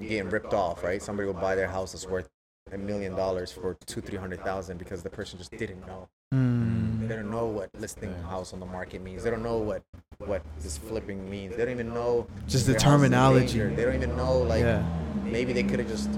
[0.01, 1.01] getting ripped off, right?
[1.01, 2.29] Somebody will buy their house that's worth
[2.73, 6.09] a million dollars for two, three hundred thousand because the person just didn't know.
[6.33, 6.84] Mm.
[7.09, 8.23] They don't know what listing a Yeah.
[8.29, 9.23] house on the market means.
[9.25, 9.83] They don't know what
[10.19, 11.57] what this flipping means.
[11.57, 13.59] They don't even know Just the their house is in terminology.
[13.61, 14.83] They don't even know like yeah.
[15.25, 16.11] maybe they could have just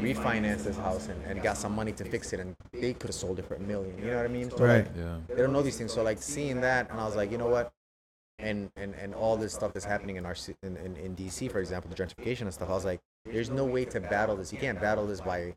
[0.00, 3.14] refinanced this house and, and got some money to fix it and they could have
[3.14, 3.96] sold it for a million.
[3.98, 4.50] You know what I mean?
[4.50, 4.78] So Right.
[4.86, 5.18] like, Yeah.
[5.28, 5.92] they don't know these things.
[5.92, 7.72] So like seeing that, and I was like, you know what?
[8.38, 11.50] And and and all this stuff that's happening in our ci- in, in, in DC,
[11.50, 12.68] for example, the gentrification and stuff.
[12.68, 14.52] I was like, there's no way to battle this.
[14.52, 15.54] You can't battle this by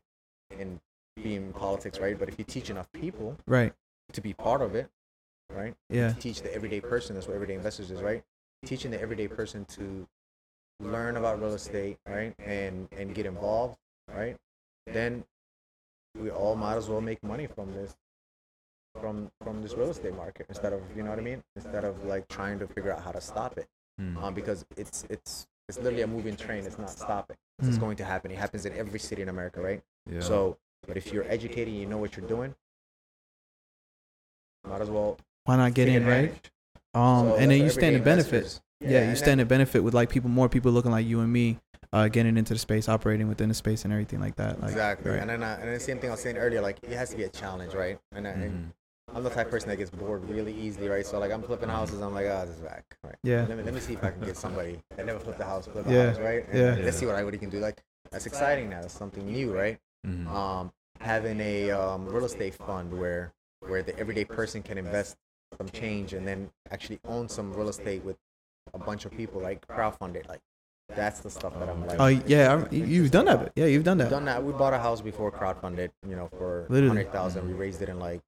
[0.58, 0.80] in
[1.16, 2.18] being in politics, right?
[2.18, 3.74] But if you teach enough people Right.
[4.14, 4.88] To be part of it,
[5.50, 5.74] right?
[5.88, 6.12] Yeah.
[6.12, 7.14] Teach the everyday person.
[7.14, 8.22] That's what everyday investors is, right?
[8.64, 10.06] Teaching the everyday person to
[10.80, 12.34] learn about real estate, right?
[12.44, 13.76] And and get involved,
[14.14, 14.36] right?
[14.86, 15.24] Then
[16.18, 17.96] we all might as well make money from this
[19.00, 22.04] from from this real estate market instead of you know what I mean instead of
[22.04, 23.68] like trying to figure out how to stop it
[24.00, 24.16] Mm.
[24.22, 27.80] um, because it's it's it's literally a moving train it's not stopping it's Mm.
[27.80, 30.20] going to happen it happens in every city in America right yeah.
[30.20, 30.56] so
[30.86, 32.54] but if you're educated you know what you're doing
[34.64, 36.32] might as well Why not get in, right?
[36.94, 38.34] Um, So and then you stand to everyday benefit.
[38.34, 41.30] investors- Yeah, you stand to benefit with like people, more people looking like you and
[41.32, 41.58] me,
[41.92, 44.60] uh, getting into the space, operating within the space, and everything like that.
[44.60, 45.20] Like, exactly right.
[45.20, 47.10] and then uh, and then the same thing I was saying earlier like it has
[47.10, 48.72] to be a challenge right and, I and Mhm.
[49.16, 51.04] I'm the type of person that gets bored really easily, right?
[51.04, 53.16] So like I'm flipping houses, I'm like, oh, this is back, right?
[53.24, 53.44] Yeah.
[53.48, 55.66] Let me, let me see if I can get somebody that never flipped a house,
[55.66, 56.06] flip a Yeah.
[56.10, 56.46] house, right?
[56.48, 56.84] And Yeah.
[56.84, 57.58] Let's see what I what he can do.
[57.58, 57.82] Like
[58.12, 58.80] that's exciting now.
[58.82, 59.78] That's something new, right?
[60.06, 60.26] Mhm.
[60.28, 65.16] Um, having a um, real estate fund where where the everyday person can invest
[65.58, 68.16] some change and then actually own some real estate with
[68.74, 70.40] a bunch of people, like crowdfund it, like
[70.88, 72.00] that's the stuff that I'm like.
[72.00, 73.52] Oh yeah, I, you- you've done that.
[73.56, 74.10] Yeah, you've done that.
[74.10, 74.42] Done that.
[74.42, 77.46] We bought a house before crowdfunded, you know, for hundred thousand.
[77.46, 78.22] We raised it in like,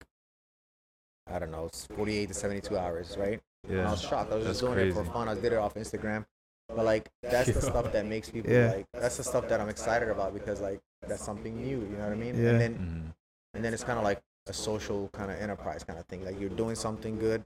[1.27, 3.41] I don't know, forty-eight to seventy-two hours, right?
[3.69, 4.33] And I was shocked.
[4.33, 5.29] I was That's just doing it for fun.
[5.29, 6.25] I did it off Instagram,
[6.69, 8.73] but like that's the stuff that makes people Yeah.
[8.73, 8.87] like.
[8.93, 11.81] That's the stuff that I'm excited about because like that's something new.
[11.81, 12.43] You know what I mean?
[12.43, 12.51] Yeah.
[12.51, 13.15] And then Mhm.
[13.55, 16.25] and then it's kind of like a social kind of enterprise kind of thing.
[16.25, 17.45] Like you're doing something good,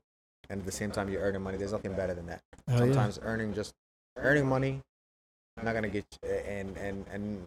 [0.49, 1.59] and at the same time you're earning money.
[1.59, 2.43] There's nothing better than that.
[2.69, 2.79] Yeah.
[2.79, 3.75] Sometimes earning just
[4.17, 4.81] earning money,
[5.63, 7.47] not gonna get and and and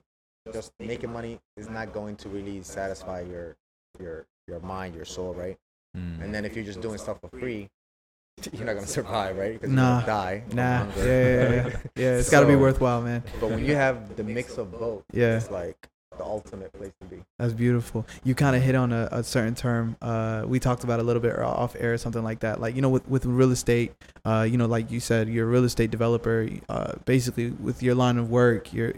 [0.54, 3.56] just making money is not going to really satisfy your
[4.00, 5.58] your your mind, your soul, right?
[5.98, 6.24] Mm.
[6.24, 7.70] And then if you're just doing stuff for free,
[8.54, 9.54] you're not gonna survive, right?
[9.54, 10.00] Because Nah.
[10.00, 10.44] you're gonna die.
[10.54, 11.78] Nah, yeah, yeah, yeah.
[11.96, 13.24] yeah it's got to be worthwhile, man.
[13.40, 15.38] But when you have the mix of both, Yeah.
[15.38, 15.90] it's like
[16.30, 17.24] ultimate place to be.
[17.38, 18.06] That's beautiful.
[18.24, 19.98] You kind of hit on a, a certain term.
[20.02, 22.62] Uh, we talked about a little bit off air, something like that.
[22.62, 23.94] Like you know, with with real estate,
[24.26, 26.48] uh, you know, like you said, you're a real estate developer.
[26.70, 28.94] Uh, basically, with your line of work, you're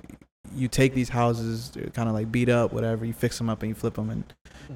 [0.53, 3.05] you take these houses, kind of like beat up, whatever.
[3.05, 4.23] You fix them up and you flip them, and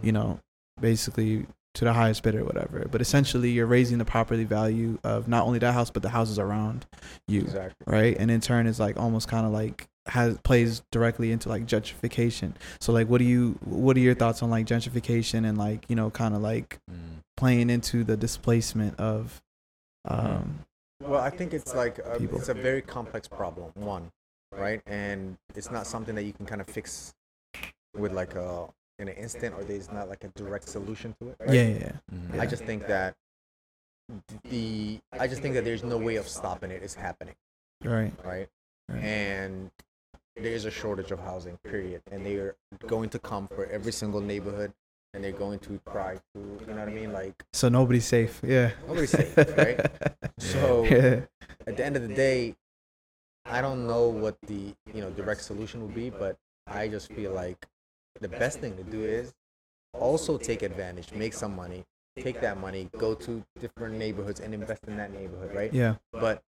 [0.01, 0.39] you know,
[0.79, 2.87] basically to the highest bidder, or whatever.
[2.89, 6.39] But essentially, you're raising the property value of not only that house but the houses
[6.39, 6.85] around
[7.27, 7.83] you Exactly.
[7.85, 8.15] right?
[8.17, 12.53] And in turn, it's like almost kind of like has plays directly into like gentrification.
[12.79, 15.95] So like, what do you what are your thoughts on like gentrification and like you
[15.95, 17.21] know kind of like Mm.
[17.37, 19.41] playing into the displacement of,
[20.05, 20.59] um,
[21.03, 23.71] Well, I think it's like a, it's a very complex problem.
[23.73, 24.11] One,
[24.51, 24.81] right?
[24.85, 27.13] And it's not something that you can kind of fix
[27.97, 28.67] with like a
[28.99, 31.35] in an instant, or there's not like a direct solution to it.
[31.39, 31.49] Right?
[31.53, 31.91] yeah, yeah, yeah.
[32.13, 32.39] Mhm.
[32.39, 33.15] I just think that
[34.43, 36.83] the I just think that there's no way of stopping it.
[36.83, 37.35] It's happening.
[37.83, 38.13] Right.
[38.23, 38.47] right?
[38.87, 39.03] Right.
[39.03, 39.71] And
[40.35, 42.01] there is a shortage of housing, period.
[42.11, 42.55] And they are
[42.87, 44.73] going to come for every single neighborhood,
[45.13, 47.13] and they're going to try to, you know what I mean?
[47.13, 48.41] Like So nobody's safe.
[48.43, 48.71] Yeah.
[48.87, 49.79] nobody's safe, right?
[50.39, 51.21] So yeah.
[51.65, 52.55] at the end of the day,
[53.45, 57.31] I don't know what the you know direct solution would be, but I just feel
[57.31, 57.65] like
[58.19, 59.33] the best thing to do is
[59.93, 61.85] also take advantage, make some money,
[62.19, 65.73] take that money, go to different neighborhoods and invest in that neighborhood, right?
[65.73, 65.95] Yeah.
[66.11, 66.43] But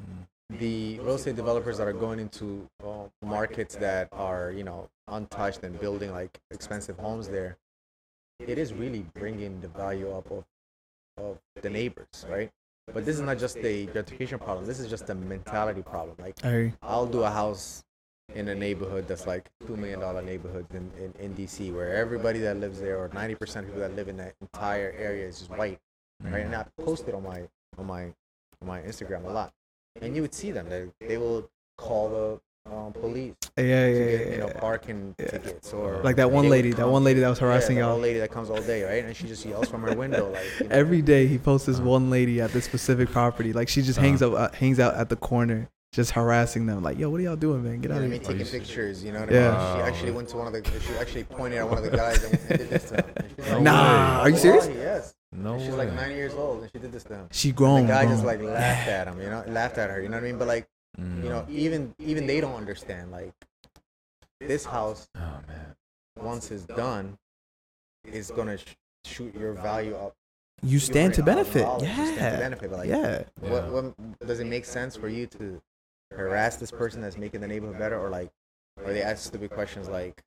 [0.00, 0.26] mm.
[0.50, 5.62] The real estate developers that are going into uh, markets that are you know untouched
[5.62, 7.56] and building like expensive homes there,
[8.40, 10.44] it is really bringing the value up of
[11.18, 12.50] of the neighbors, right?
[12.92, 14.66] But this is not just a gentrification problem.
[14.66, 16.16] This is just a mentality problem.
[16.18, 16.72] Like I...
[16.82, 17.84] i'll do a house
[18.34, 22.38] in a neighborhood that's like two million dollar neighborhood in, in, in DC where everybody
[22.40, 25.38] that lives there or ninety percent of people that live in that entire area is
[25.38, 25.78] just white.
[26.22, 26.44] Right.
[26.44, 27.42] And I post it on my
[27.76, 28.04] on my
[28.60, 29.52] on my Instagram a lot.
[30.02, 30.68] And you would see them.
[30.68, 32.40] They they will call the
[32.70, 35.26] um, police Yeah, yeah, to yeah, get, you know parking Yeah.
[35.28, 37.82] tickets or Like that one they would lady, that one lady that was harassing yeah,
[37.82, 37.94] that y'all.
[37.94, 39.04] old lady that comes all day, right?
[39.04, 41.78] And she just yells from her window like you know, Every day he posts this
[41.78, 41.82] Uh.
[41.84, 43.52] one lady at this specific property.
[43.54, 44.02] Like she just Uh.
[44.02, 46.82] hangs up, uh, hangs out at the corner, just harassing them.
[46.82, 47.80] Like, yo, what are y'all doing, man?
[47.80, 48.12] Get out of mean?
[48.12, 48.20] here.
[48.20, 49.56] Taking you see- pictures, you know what Yeah.
[49.56, 49.76] I mean?
[49.76, 52.22] She actually went to one of the, she actually pointed at one of the guys
[52.22, 53.04] and did this to him.
[53.48, 54.68] Like, Nah, "Oh, are you serious?
[54.68, 55.14] Yes.
[55.32, 55.76] No And she's way.
[55.86, 57.28] like nine years old and she did this to him.
[57.32, 57.82] She And grown.
[57.82, 58.14] the guy grown.
[58.14, 60.38] just like laughed at him, you know, laughed at her, you know what I mean?
[60.38, 60.66] But like,
[60.98, 61.22] Mm.
[61.22, 63.12] you know, even even they don't understand.
[63.12, 63.32] Like,
[64.40, 65.76] this house Oh man.
[66.18, 67.18] once it's done
[68.04, 68.74] is gonna sh-
[69.04, 70.14] shoot your value up.
[70.62, 71.64] you stand to benefit.
[71.64, 71.82] $200,000.
[71.82, 72.36] You stand to Yeah.
[72.38, 73.22] benefit, but like, Yeah.
[73.42, 73.50] Yeah.
[73.50, 75.60] What, what does it make sense for you to
[76.10, 78.30] harass this person that's making the neighborhood better, or like,
[78.82, 80.22] or they ask stupid questions like,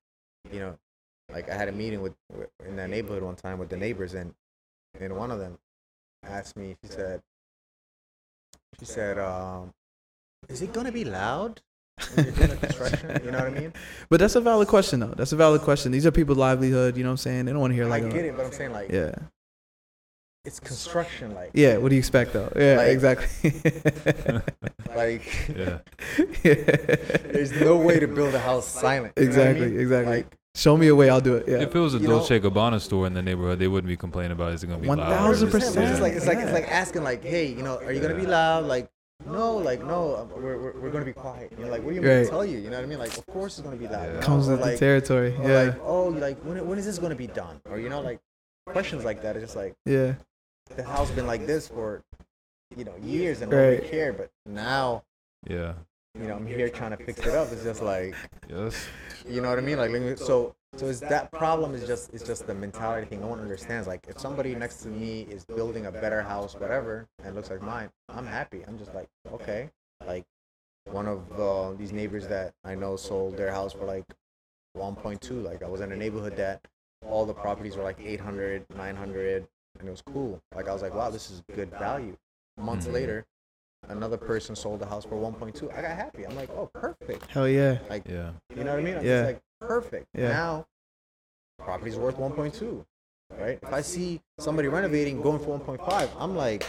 [0.52, 0.78] you know,
[1.34, 4.14] like I had a meeting with, with in that neighborhood one time with the neighbors,
[4.14, 4.34] and
[5.00, 5.58] and one of them
[6.24, 6.76] asked me.
[6.84, 7.22] She said,
[8.80, 9.74] she said, um,
[10.50, 11.62] "Is it gonna be loud?"
[12.16, 13.22] you're doing the construction?
[13.24, 13.74] You know what I mean?
[14.10, 15.14] But that's a valid question, though.
[15.16, 15.92] That's a valid question.
[15.92, 16.98] These are people's livelihood.
[16.98, 17.46] You know what I'm saying?
[17.46, 19.14] They don't want to hear like, I get it, but I'm saying like, yeah,
[20.44, 21.78] it's construction, like, yeah.
[21.78, 22.52] What do you expect, though?
[22.56, 23.62] Yeah, Like- exactly.
[24.96, 25.50] like.
[25.56, 25.78] Yeah.
[26.44, 29.14] There's no way to build a house silent.
[29.18, 29.80] you know what I Exactly, mean?
[29.80, 30.16] exactly.
[30.16, 31.48] Like, Show me a way, I'll do it.
[31.48, 31.60] Yeah.
[31.60, 34.34] If it was a You know- Gabbana store in the neighborhood, they wouldn't be complaining
[34.34, 35.00] about is it gonna be loud.
[35.00, 35.54] 1000%.
[35.56, 38.16] It's just like it's like it's like asking like, hey, you know, are you gonna
[38.16, 38.66] be loud?
[38.66, 38.90] Like,
[39.26, 41.54] no, like no, um, we're we're, we're gonna be quiet.
[41.58, 42.24] You know, like what do you want me Right.
[42.26, 42.58] to tell you?
[42.58, 43.00] You know what I mean?
[43.00, 44.02] Like, of course it's gonna be loud.
[44.02, 44.08] Yeah.
[44.08, 44.20] you know?
[44.20, 45.36] Comes Or with the like, territory.
[45.40, 45.62] or Yeah.
[45.64, 47.62] like, oh, like when when is this gonna be done?
[47.70, 48.20] Or you know, like
[48.68, 49.36] questions like that.
[49.38, 50.16] It's just like yeah.
[50.76, 52.04] the house been like this for
[52.76, 53.90] you know years and nobody Right.
[53.90, 55.04] cared, but now
[55.48, 55.74] Yeah.
[56.20, 57.52] You know I'm here trying to fix it up.
[57.52, 58.16] It's just like
[58.50, 58.88] Yes.
[59.28, 59.78] You know what I mean?
[59.78, 63.22] Like, me- so, so is that problem is just it's just the mentality thing.
[63.22, 63.88] No one understands.
[63.88, 67.50] Like, if somebody next to me is building a better house, whatever, and it looks
[67.50, 68.64] like mine, I'm happy.
[68.68, 69.70] I'm just like, okay.
[70.06, 70.26] Like,
[70.86, 74.06] one of uh, these neighbors that I know sold their house for like
[74.78, 75.44] 1.2.
[75.44, 76.62] Like, I was in a neighborhood that
[77.08, 79.48] all the properties were like 800, 900,
[79.80, 80.42] and it was cool.
[80.56, 82.18] Like, I was like, wow, this is good value.
[82.58, 82.94] Months Mhm.
[82.94, 83.26] later,
[83.90, 85.72] another person sold the house for 1.2.
[85.76, 86.26] I got happy.
[86.26, 87.30] I'm like, oh, perfect.
[87.32, 87.80] Hell yeah.
[87.90, 88.32] Like, Yeah.
[88.56, 88.98] you know what I mean?
[88.98, 89.22] I'm Yeah.
[89.24, 90.08] just like perfect.
[90.14, 90.30] Yeah.
[90.30, 90.68] Now,
[91.60, 92.86] property's worth 1.2,
[93.40, 93.60] right?
[93.62, 96.66] If I see somebody renovating going for 1.5, I'm like,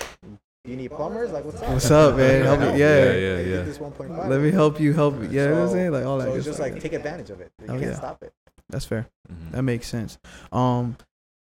[0.65, 1.31] do you need plumbers?
[1.33, 1.69] Like, what's up?
[1.71, 2.45] What's up, man?
[2.45, 2.75] Help me- No.
[2.75, 3.05] yeah.
[3.05, 3.63] Yeah, yeah, yeah.
[3.63, 4.29] This 1.5.
[4.29, 5.29] Let me help you help you.
[5.29, 5.93] Yeah, you know what I'm saying?
[5.93, 6.71] Like all that So it's just stuff.
[6.73, 7.53] like take advantage of it.
[7.61, 7.95] You Oh, can't yeah.
[7.97, 8.33] stop it.
[8.69, 9.09] That's fair.
[9.31, 9.51] Mhm.
[9.53, 10.19] That makes sense.
[10.51, 10.97] Um,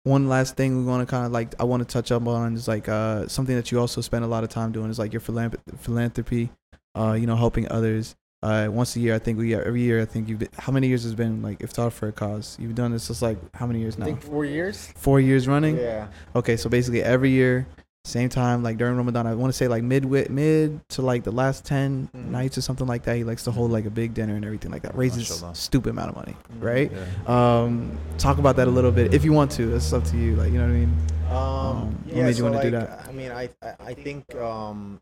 [0.05, 2.55] one last thing we want to kind of like I want to touch up on
[2.55, 5.13] is like uh something that you also spend a lot of time doing is like
[5.13, 6.51] your philanthrop- philanthropy,
[6.95, 8.17] uh, you know, helping others.
[8.43, 10.01] Uh, once a year, I think we every year.
[10.01, 12.57] I think you've been, how many years has it been like iftar for a cause?
[12.59, 14.05] You've done this just like how many years I now?
[14.07, 14.89] think four years.
[14.97, 15.77] Four years running.
[15.77, 16.09] Yeah.
[16.35, 17.67] Okay, so basically every year,
[18.05, 21.31] same time, like during Ramadan, I want to say like mid mid to like the
[21.31, 22.31] last 10 Mhm.
[22.31, 23.17] nights or something like that.
[23.17, 24.97] He likes to hold like a big dinner and everything like that.
[24.97, 25.55] Raises Mashallah.
[25.55, 26.63] stupid amount of money, Mhm.
[26.63, 26.91] right?
[26.93, 27.61] Yeah.
[27.63, 29.75] Um, talk about that a little bit if you want to.
[29.77, 30.35] It's up to you.
[30.37, 30.97] Like you know what I mean?
[31.29, 33.07] Um, Um, what yeah, made you so wanna like, do that?
[33.09, 35.01] I mean, I, I I think um,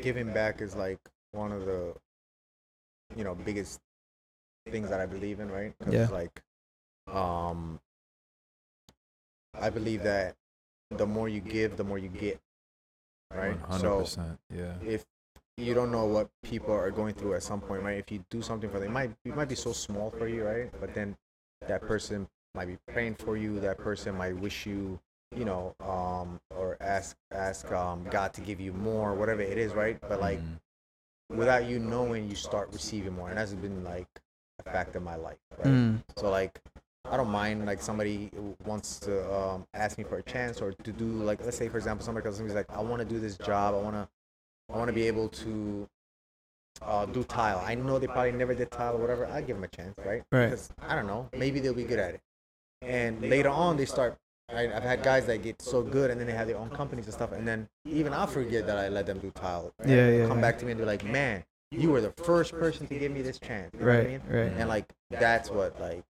[0.00, 0.98] giving back is like
[1.32, 1.94] one of the
[3.14, 3.80] you know biggest
[4.70, 5.74] things that I believe in, right?
[5.78, 6.08] 'Cause, Yeah.
[6.08, 6.42] Like,
[7.06, 7.78] um,
[9.54, 10.34] I believe that
[10.90, 12.40] the more you give, the more you get,
[13.34, 13.60] right?
[13.68, 14.38] 100%.
[14.54, 14.74] yeah.
[14.84, 15.04] if
[15.56, 17.98] you don't know what people are going through at some point, right?
[17.98, 20.44] If you do something for them, it might it might be so small for you,
[20.44, 20.70] right?
[20.80, 21.16] But then
[21.66, 23.58] that person might be praying for you.
[23.60, 25.00] That person might wish you,
[25.34, 29.72] you know, um, or ask ask um, God to give you more, whatever it is,
[29.72, 29.98] right?
[30.00, 30.60] But like Mhm.
[31.30, 34.08] without you knowing, you start receiving more, and that's been like
[34.58, 35.66] a fact in my life, right?
[35.68, 36.60] Mm, So like,
[37.10, 38.30] I don't mind like somebody
[38.64, 41.76] wants to um, ask me for a chance or to do like let's say for
[41.78, 44.08] example somebody comes to me like I want to do this job I want to
[44.72, 45.88] I want to be able to
[46.82, 47.62] uh, do tile.
[47.64, 49.26] I know they probably never did tile or whatever.
[49.26, 50.22] I give them a chance, right?
[50.30, 50.46] Right.
[50.46, 52.20] Because I don't know, maybe they'll be good at it.
[52.82, 54.18] And later on, they start.
[54.52, 57.06] I, I've had guys that get so good, and then they have their own companies
[57.06, 59.72] and stuff, and then even I forget that I let them do tile.
[59.78, 59.88] right?
[59.88, 60.42] Yeah, yeah, Come yeah.
[60.42, 61.42] back to me and be like, "Man,
[61.72, 64.08] you were the first person to give me this chance." You know what I Right,
[64.08, 64.20] mean?
[64.28, 64.52] right.
[64.58, 66.04] And like that's what like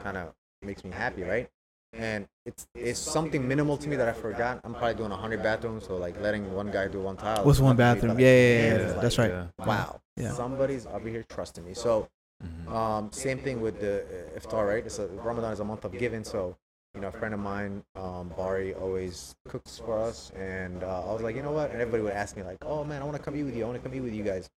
[0.00, 1.48] kind of makes me happy, right?
[1.94, 4.60] And it's it's something minimal to me that I forgot.
[4.62, 7.44] I'm probably doing 100 bathrooms, so like letting one guy do one tile.
[7.44, 8.16] What's one nothing to me, bathroom?
[8.16, 8.74] but, Yeah, yeah, yeah, yeah.
[8.92, 9.48] it's That's like, right.
[9.58, 9.66] Yeah.
[9.66, 10.32] Wow, Yeah.
[10.32, 11.74] somebody's over here trusting me.
[11.74, 12.08] So
[12.44, 12.72] Mhm.
[12.72, 14.84] um, same thing with the uh, iftar, right?
[14.84, 16.56] It's a, Ramadan is a month of giving, so
[16.94, 21.12] you know, a friend of mine, um, Bari, always cooks for us, and uh, I
[21.12, 21.70] was like, you know what?
[21.70, 23.64] And everybody would ask me like, oh man, I want to come eat with you.
[23.64, 24.48] I want to come eat with you guys.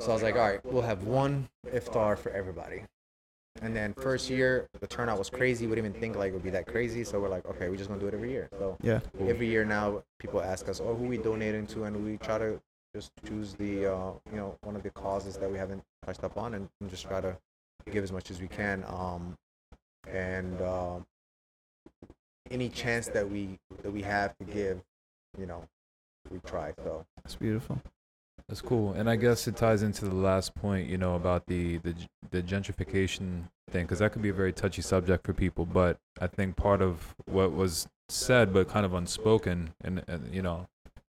[0.00, 2.84] So I was like, all right, we'll have one iftar for everybody.
[3.62, 5.66] And then first year, the turnout was crazy.
[5.66, 7.04] We didn't even think like it would be that crazy.
[7.04, 8.48] So we're like, okay, we're just gonna do it every year.
[8.58, 9.00] So Yeah.
[9.20, 12.60] every year now, people ask us, oh, who we donating to, and we try to
[12.94, 16.36] just choose the, uh, you know, one of the causes that we haven't touched up
[16.36, 17.36] on, and, and just try to
[17.90, 18.84] give as much as we can.
[18.86, 19.36] Um,
[20.08, 21.06] and um,
[22.50, 24.80] any chance that we that we have to give,
[25.38, 25.66] you know,
[26.30, 26.72] we try.
[26.84, 27.80] So That's beautiful.
[28.48, 31.78] That's cool, and I guess it ties into the last point, you know, about the
[31.78, 31.94] the,
[32.30, 35.66] the gentrification thing, because that could be a very touchy subject for people.
[35.66, 40.42] But I think part of what was said, but kind of unspoken, and, and you
[40.42, 40.68] know,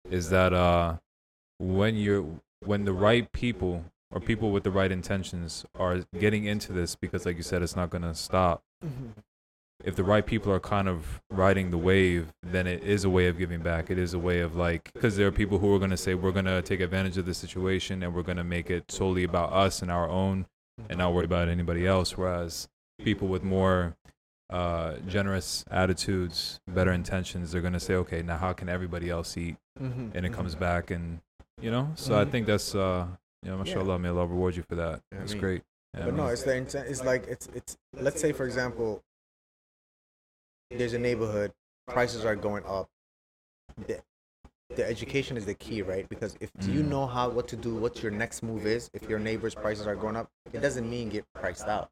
[0.09, 0.99] is that uh,
[1.59, 2.25] when you're
[2.65, 7.27] when the right people or people with the right intentions are getting into this, because
[7.27, 8.63] like you said, it's not going to stop.
[9.85, 13.27] If the right people are kind of riding the wave, then it is a way
[13.29, 13.91] of giving back.
[13.91, 16.15] It is a way of like, because there are people who are going to say,
[16.15, 19.25] we're going to take advantage of the situation and we're going to make it solely
[19.25, 20.47] about us and our own
[20.89, 22.17] and not worry about anybody else.
[22.17, 22.69] Whereas
[22.99, 23.95] people with more
[24.51, 29.37] uh, generous attitudes, better intentions, they're going to say, okay, now how can everybody else
[29.37, 29.57] eat?
[29.79, 31.21] And it comes back and,
[31.61, 32.31] you know, so I Mhm.
[32.31, 33.07] think that's, uh,
[33.43, 33.63] you know, Yeah.
[33.65, 35.03] mashallah, may Allah reward you for that.
[35.13, 35.63] Yeah, I That's mean- great.
[35.97, 36.89] Yeah, but no, it's the intent.
[36.89, 37.77] It's like it's it's.
[37.93, 39.01] Let's say for example,
[40.71, 41.53] there's a neighborhood,
[41.87, 42.89] prices are going up.
[43.87, 44.01] The,
[44.75, 46.09] the education is the key, right?
[46.09, 46.89] Because if you Mm.
[46.89, 49.97] know how what to do, what your next move is, if your neighbor's prices are
[49.97, 51.91] going up, it doesn't mean get priced out,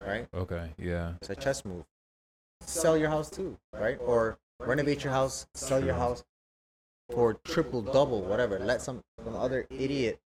[0.00, 0.28] right?
[0.34, 1.14] okay, yeah.
[1.20, 1.84] It's a chess move.
[2.60, 3.98] Sell your house too, right?
[4.00, 6.24] Or renovate your house, sell your house
[7.10, 8.58] for triple, double, whatever.
[8.58, 10.20] Let some, some other idiot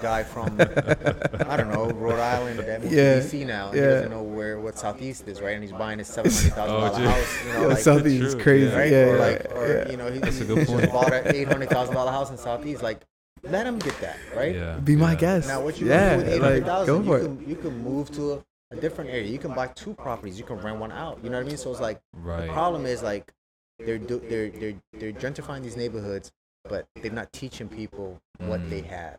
[0.00, 3.68] guy from I don't know Rhode Island that moved Yeah, to DC now.
[3.68, 3.82] And yeah.
[3.82, 5.54] He doesn't know where what Southeast is, right?
[5.54, 7.44] And he's buying his seven hundred thousand Oh, dollar house.
[7.46, 8.74] You know, Yo, like, Southeast is crazy.
[8.74, 8.90] right?
[8.90, 9.90] Yeah, or like, or yeah.
[9.90, 10.92] you know, he, That's a he good just point.
[10.92, 12.82] bought an eight hundred thousand dollar house in Southeast.
[12.82, 13.00] Like,
[13.42, 14.54] let him get that, right?
[14.54, 14.76] Yeah.
[14.78, 15.18] Be my yeah.
[15.18, 15.48] guest.
[15.48, 17.20] Now, what you yeah, can do with eight hundred like go thousand, you it.
[17.22, 19.26] can you can move to a, a different area.
[19.28, 20.38] You can buy two properties.
[20.38, 21.18] You can rent one out.
[21.22, 21.56] You know what I mean?
[21.56, 22.46] So it's like Right.
[22.46, 23.32] the problem is like
[23.78, 26.30] they're do, they're they're they're gentrifying these neighborhoods,
[26.68, 28.70] but they're not teaching people what Mm.
[28.70, 29.18] they have,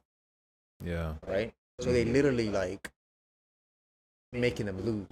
[0.84, 1.14] Yeah.
[1.28, 1.54] right?
[1.80, 2.90] So they literally like
[4.32, 5.08] making them lose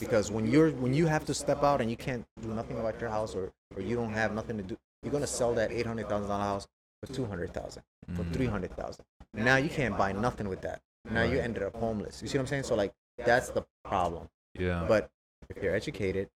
[0.00, 3.00] because when you're when you have to step out and you can't do nothing about
[3.00, 5.86] your house or or you don't have nothing to do, you're gonna sell that eight
[5.86, 6.66] hundred thousand dollar house
[7.04, 7.82] for two hundred thousand,
[8.14, 8.32] for Mhm.
[8.32, 9.04] three hundred thousand.
[9.34, 10.80] Now you can't buy nothing with that.
[11.10, 11.44] Now you Right.
[11.44, 12.22] ended up homeless.
[12.22, 12.62] You see what I'm saying?
[12.64, 14.28] So like that's the problem.
[14.54, 14.84] Yeah.
[14.86, 15.10] But
[15.48, 16.30] if they're educated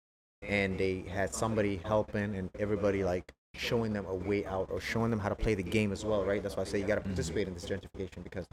[0.41, 5.09] and they had somebody helping and everybody like showing them a way out or showing
[5.11, 6.41] them how to play the game as well, right?
[6.41, 8.45] That's why I say you got to participate in this gentrification because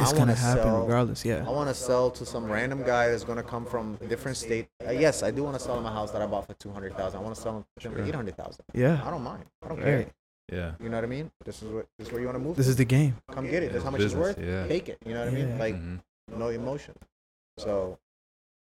[0.00, 1.24] It's gonna happen sell, regardless.
[1.24, 1.44] Yeah.
[1.46, 4.36] I want to sell to some random guy that's going to come from a different
[4.36, 4.68] state.
[4.86, 7.18] Uh, yes, I do want to sell him a house that I bought for 200000
[7.18, 9.00] I want to sell him for 800000 Yeah.
[9.04, 9.44] I don't mind.
[9.64, 10.06] I don't care.
[10.52, 10.72] Yeah.
[10.80, 11.30] You know what I mean?
[11.44, 12.56] This is what this is where you want to move.
[12.56, 13.16] This is the game.
[13.30, 13.72] Come get it.
[13.72, 14.46] That's how much Business, it's worth.
[14.46, 14.66] Yeah.
[14.66, 14.98] Take it.
[15.06, 15.58] You know what I mean?
[15.58, 16.00] Like Mhm.
[16.36, 16.94] no emotion.
[17.58, 17.98] So,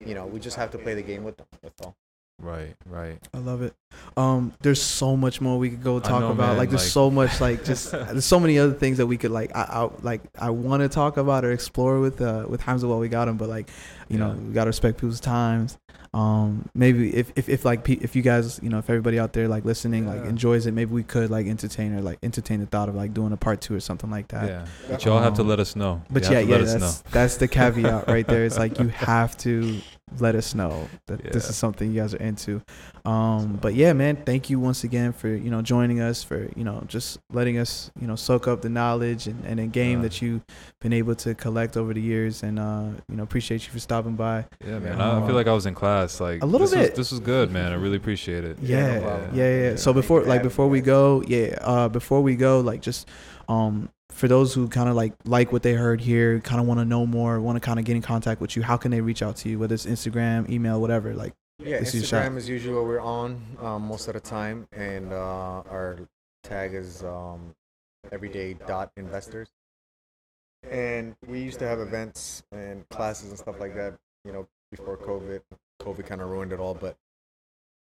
[0.05, 1.47] you know, we just have to play the game with them.
[1.62, 1.97] That's all.
[2.41, 2.74] Right.
[2.85, 3.18] Right.
[3.32, 3.74] I love it.
[4.16, 6.49] Um, there's so much more we could go talk know, about.
[6.49, 9.16] man, like, there's like- so much, like, just there's so many other things that we
[9.16, 12.61] could like, I, I like, I want to talk about or explore with uh with
[12.62, 13.70] Hamza while we got him, but like,
[14.09, 14.35] you know, Yeah.
[14.49, 15.78] we gotta respect people's times.
[16.12, 19.32] Um, maybe if if if like pe- if you guys, you know, if everybody out
[19.32, 22.66] there like listening like enjoys it, maybe we could like entertain or like entertain the
[22.66, 24.47] thought of like doing a part two or something like that.
[24.49, 24.66] Yeah.
[24.89, 26.03] But y'all have to Um, let us know.
[26.11, 27.11] But You yeah, yeah, let us that's know.
[27.11, 28.45] that's the caveat right there.
[28.45, 29.80] It's like you have to
[30.21, 32.62] let us know that this is something you guys are into.
[33.05, 36.65] Um, but yeah, man, thank you once again for you know joining us for you
[36.65, 40.03] know just letting us you know soak up the knowledge and, and a game Uh.
[40.03, 40.43] that you've
[40.81, 44.15] been able to collect over the years, and uh, you know appreciate you for stopping
[44.17, 44.47] by.
[44.65, 44.99] Yeah, man.
[44.99, 45.23] Yeah.
[45.23, 46.21] I feel like I was in class.
[46.21, 46.91] Like A little this bit.
[46.91, 47.73] Was, this was good, man.
[47.73, 48.59] I really appreciate it.
[48.61, 49.77] Yeah, no Yeah, yeah, yeah.
[49.77, 53.09] So before like before we go, yeah, uh, before we go, like just
[53.49, 56.81] um for those who kind of like like what they heard here, kind of want
[56.81, 59.01] to know more, want to kind of get in contact with you, how can they
[59.01, 59.59] reach out to you?
[59.59, 61.15] Whether it's Instagram, email, whatever.
[61.15, 62.21] Like, Yeah, This is your.
[62.21, 65.99] Instagram is usually what we're on um, most of the time, and uh, our
[66.43, 67.55] tag is um,
[68.12, 69.49] everyday dot investors.
[70.71, 73.95] and we used to have events and classes and stuff like that.
[74.25, 75.41] You know, before COVID,
[75.83, 76.97] COVID kind of ruined it all, but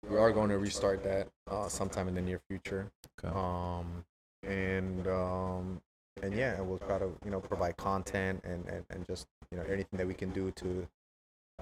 [0.08, 2.90] we are going to restart that uh, sometime in the near future.
[3.18, 3.34] Okay.
[3.34, 4.04] Um,
[4.44, 5.80] and um,
[6.22, 9.64] and yeah, we'll try to you know provide content and, and, and just you know
[9.64, 10.86] anything that we can do to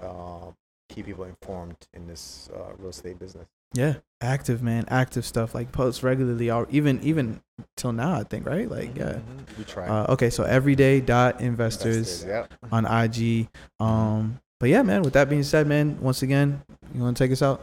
[0.01, 0.51] uh,
[0.89, 3.47] keep people informed in this uh, real estate business.
[3.73, 7.41] Yeah, active man, active stuff like posts regularly, or even even
[7.75, 8.13] till now.
[8.13, 9.19] I think right, like yeah.
[9.19, 9.57] Mhm.
[9.57, 9.87] we try.
[9.87, 12.45] Uh, okay, so everyday dot investors yeah.
[12.71, 13.49] on IG.
[13.79, 15.01] Um, but yeah, man.
[15.03, 16.61] With that being said, man, once again,
[16.93, 17.61] you want to take us out?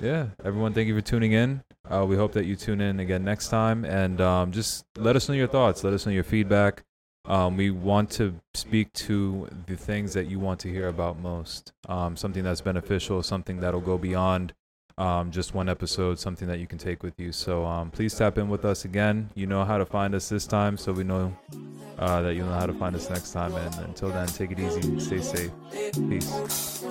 [0.00, 1.62] Yeah, everyone, thank you for tuning in.
[1.90, 5.28] Uh, we hope that you tune in again next time, and um, just let us
[5.28, 5.82] know your thoughts.
[5.84, 6.82] Let us know your feedback.
[7.24, 11.72] Um, we want to speak to the things that you want to hear about most.
[11.88, 14.52] Um, something that's beneficial, something that'll go beyond
[14.98, 17.32] um, just one episode, something that you can take with you.
[17.32, 19.30] So um, please tap in with us again.
[19.34, 21.34] You know how to find us this time, so we know
[21.98, 23.54] uh, that you'll know how to find us next time.
[23.54, 25.50] And until then, take it easy, stay safe.
[26.08, 26.84] Peace.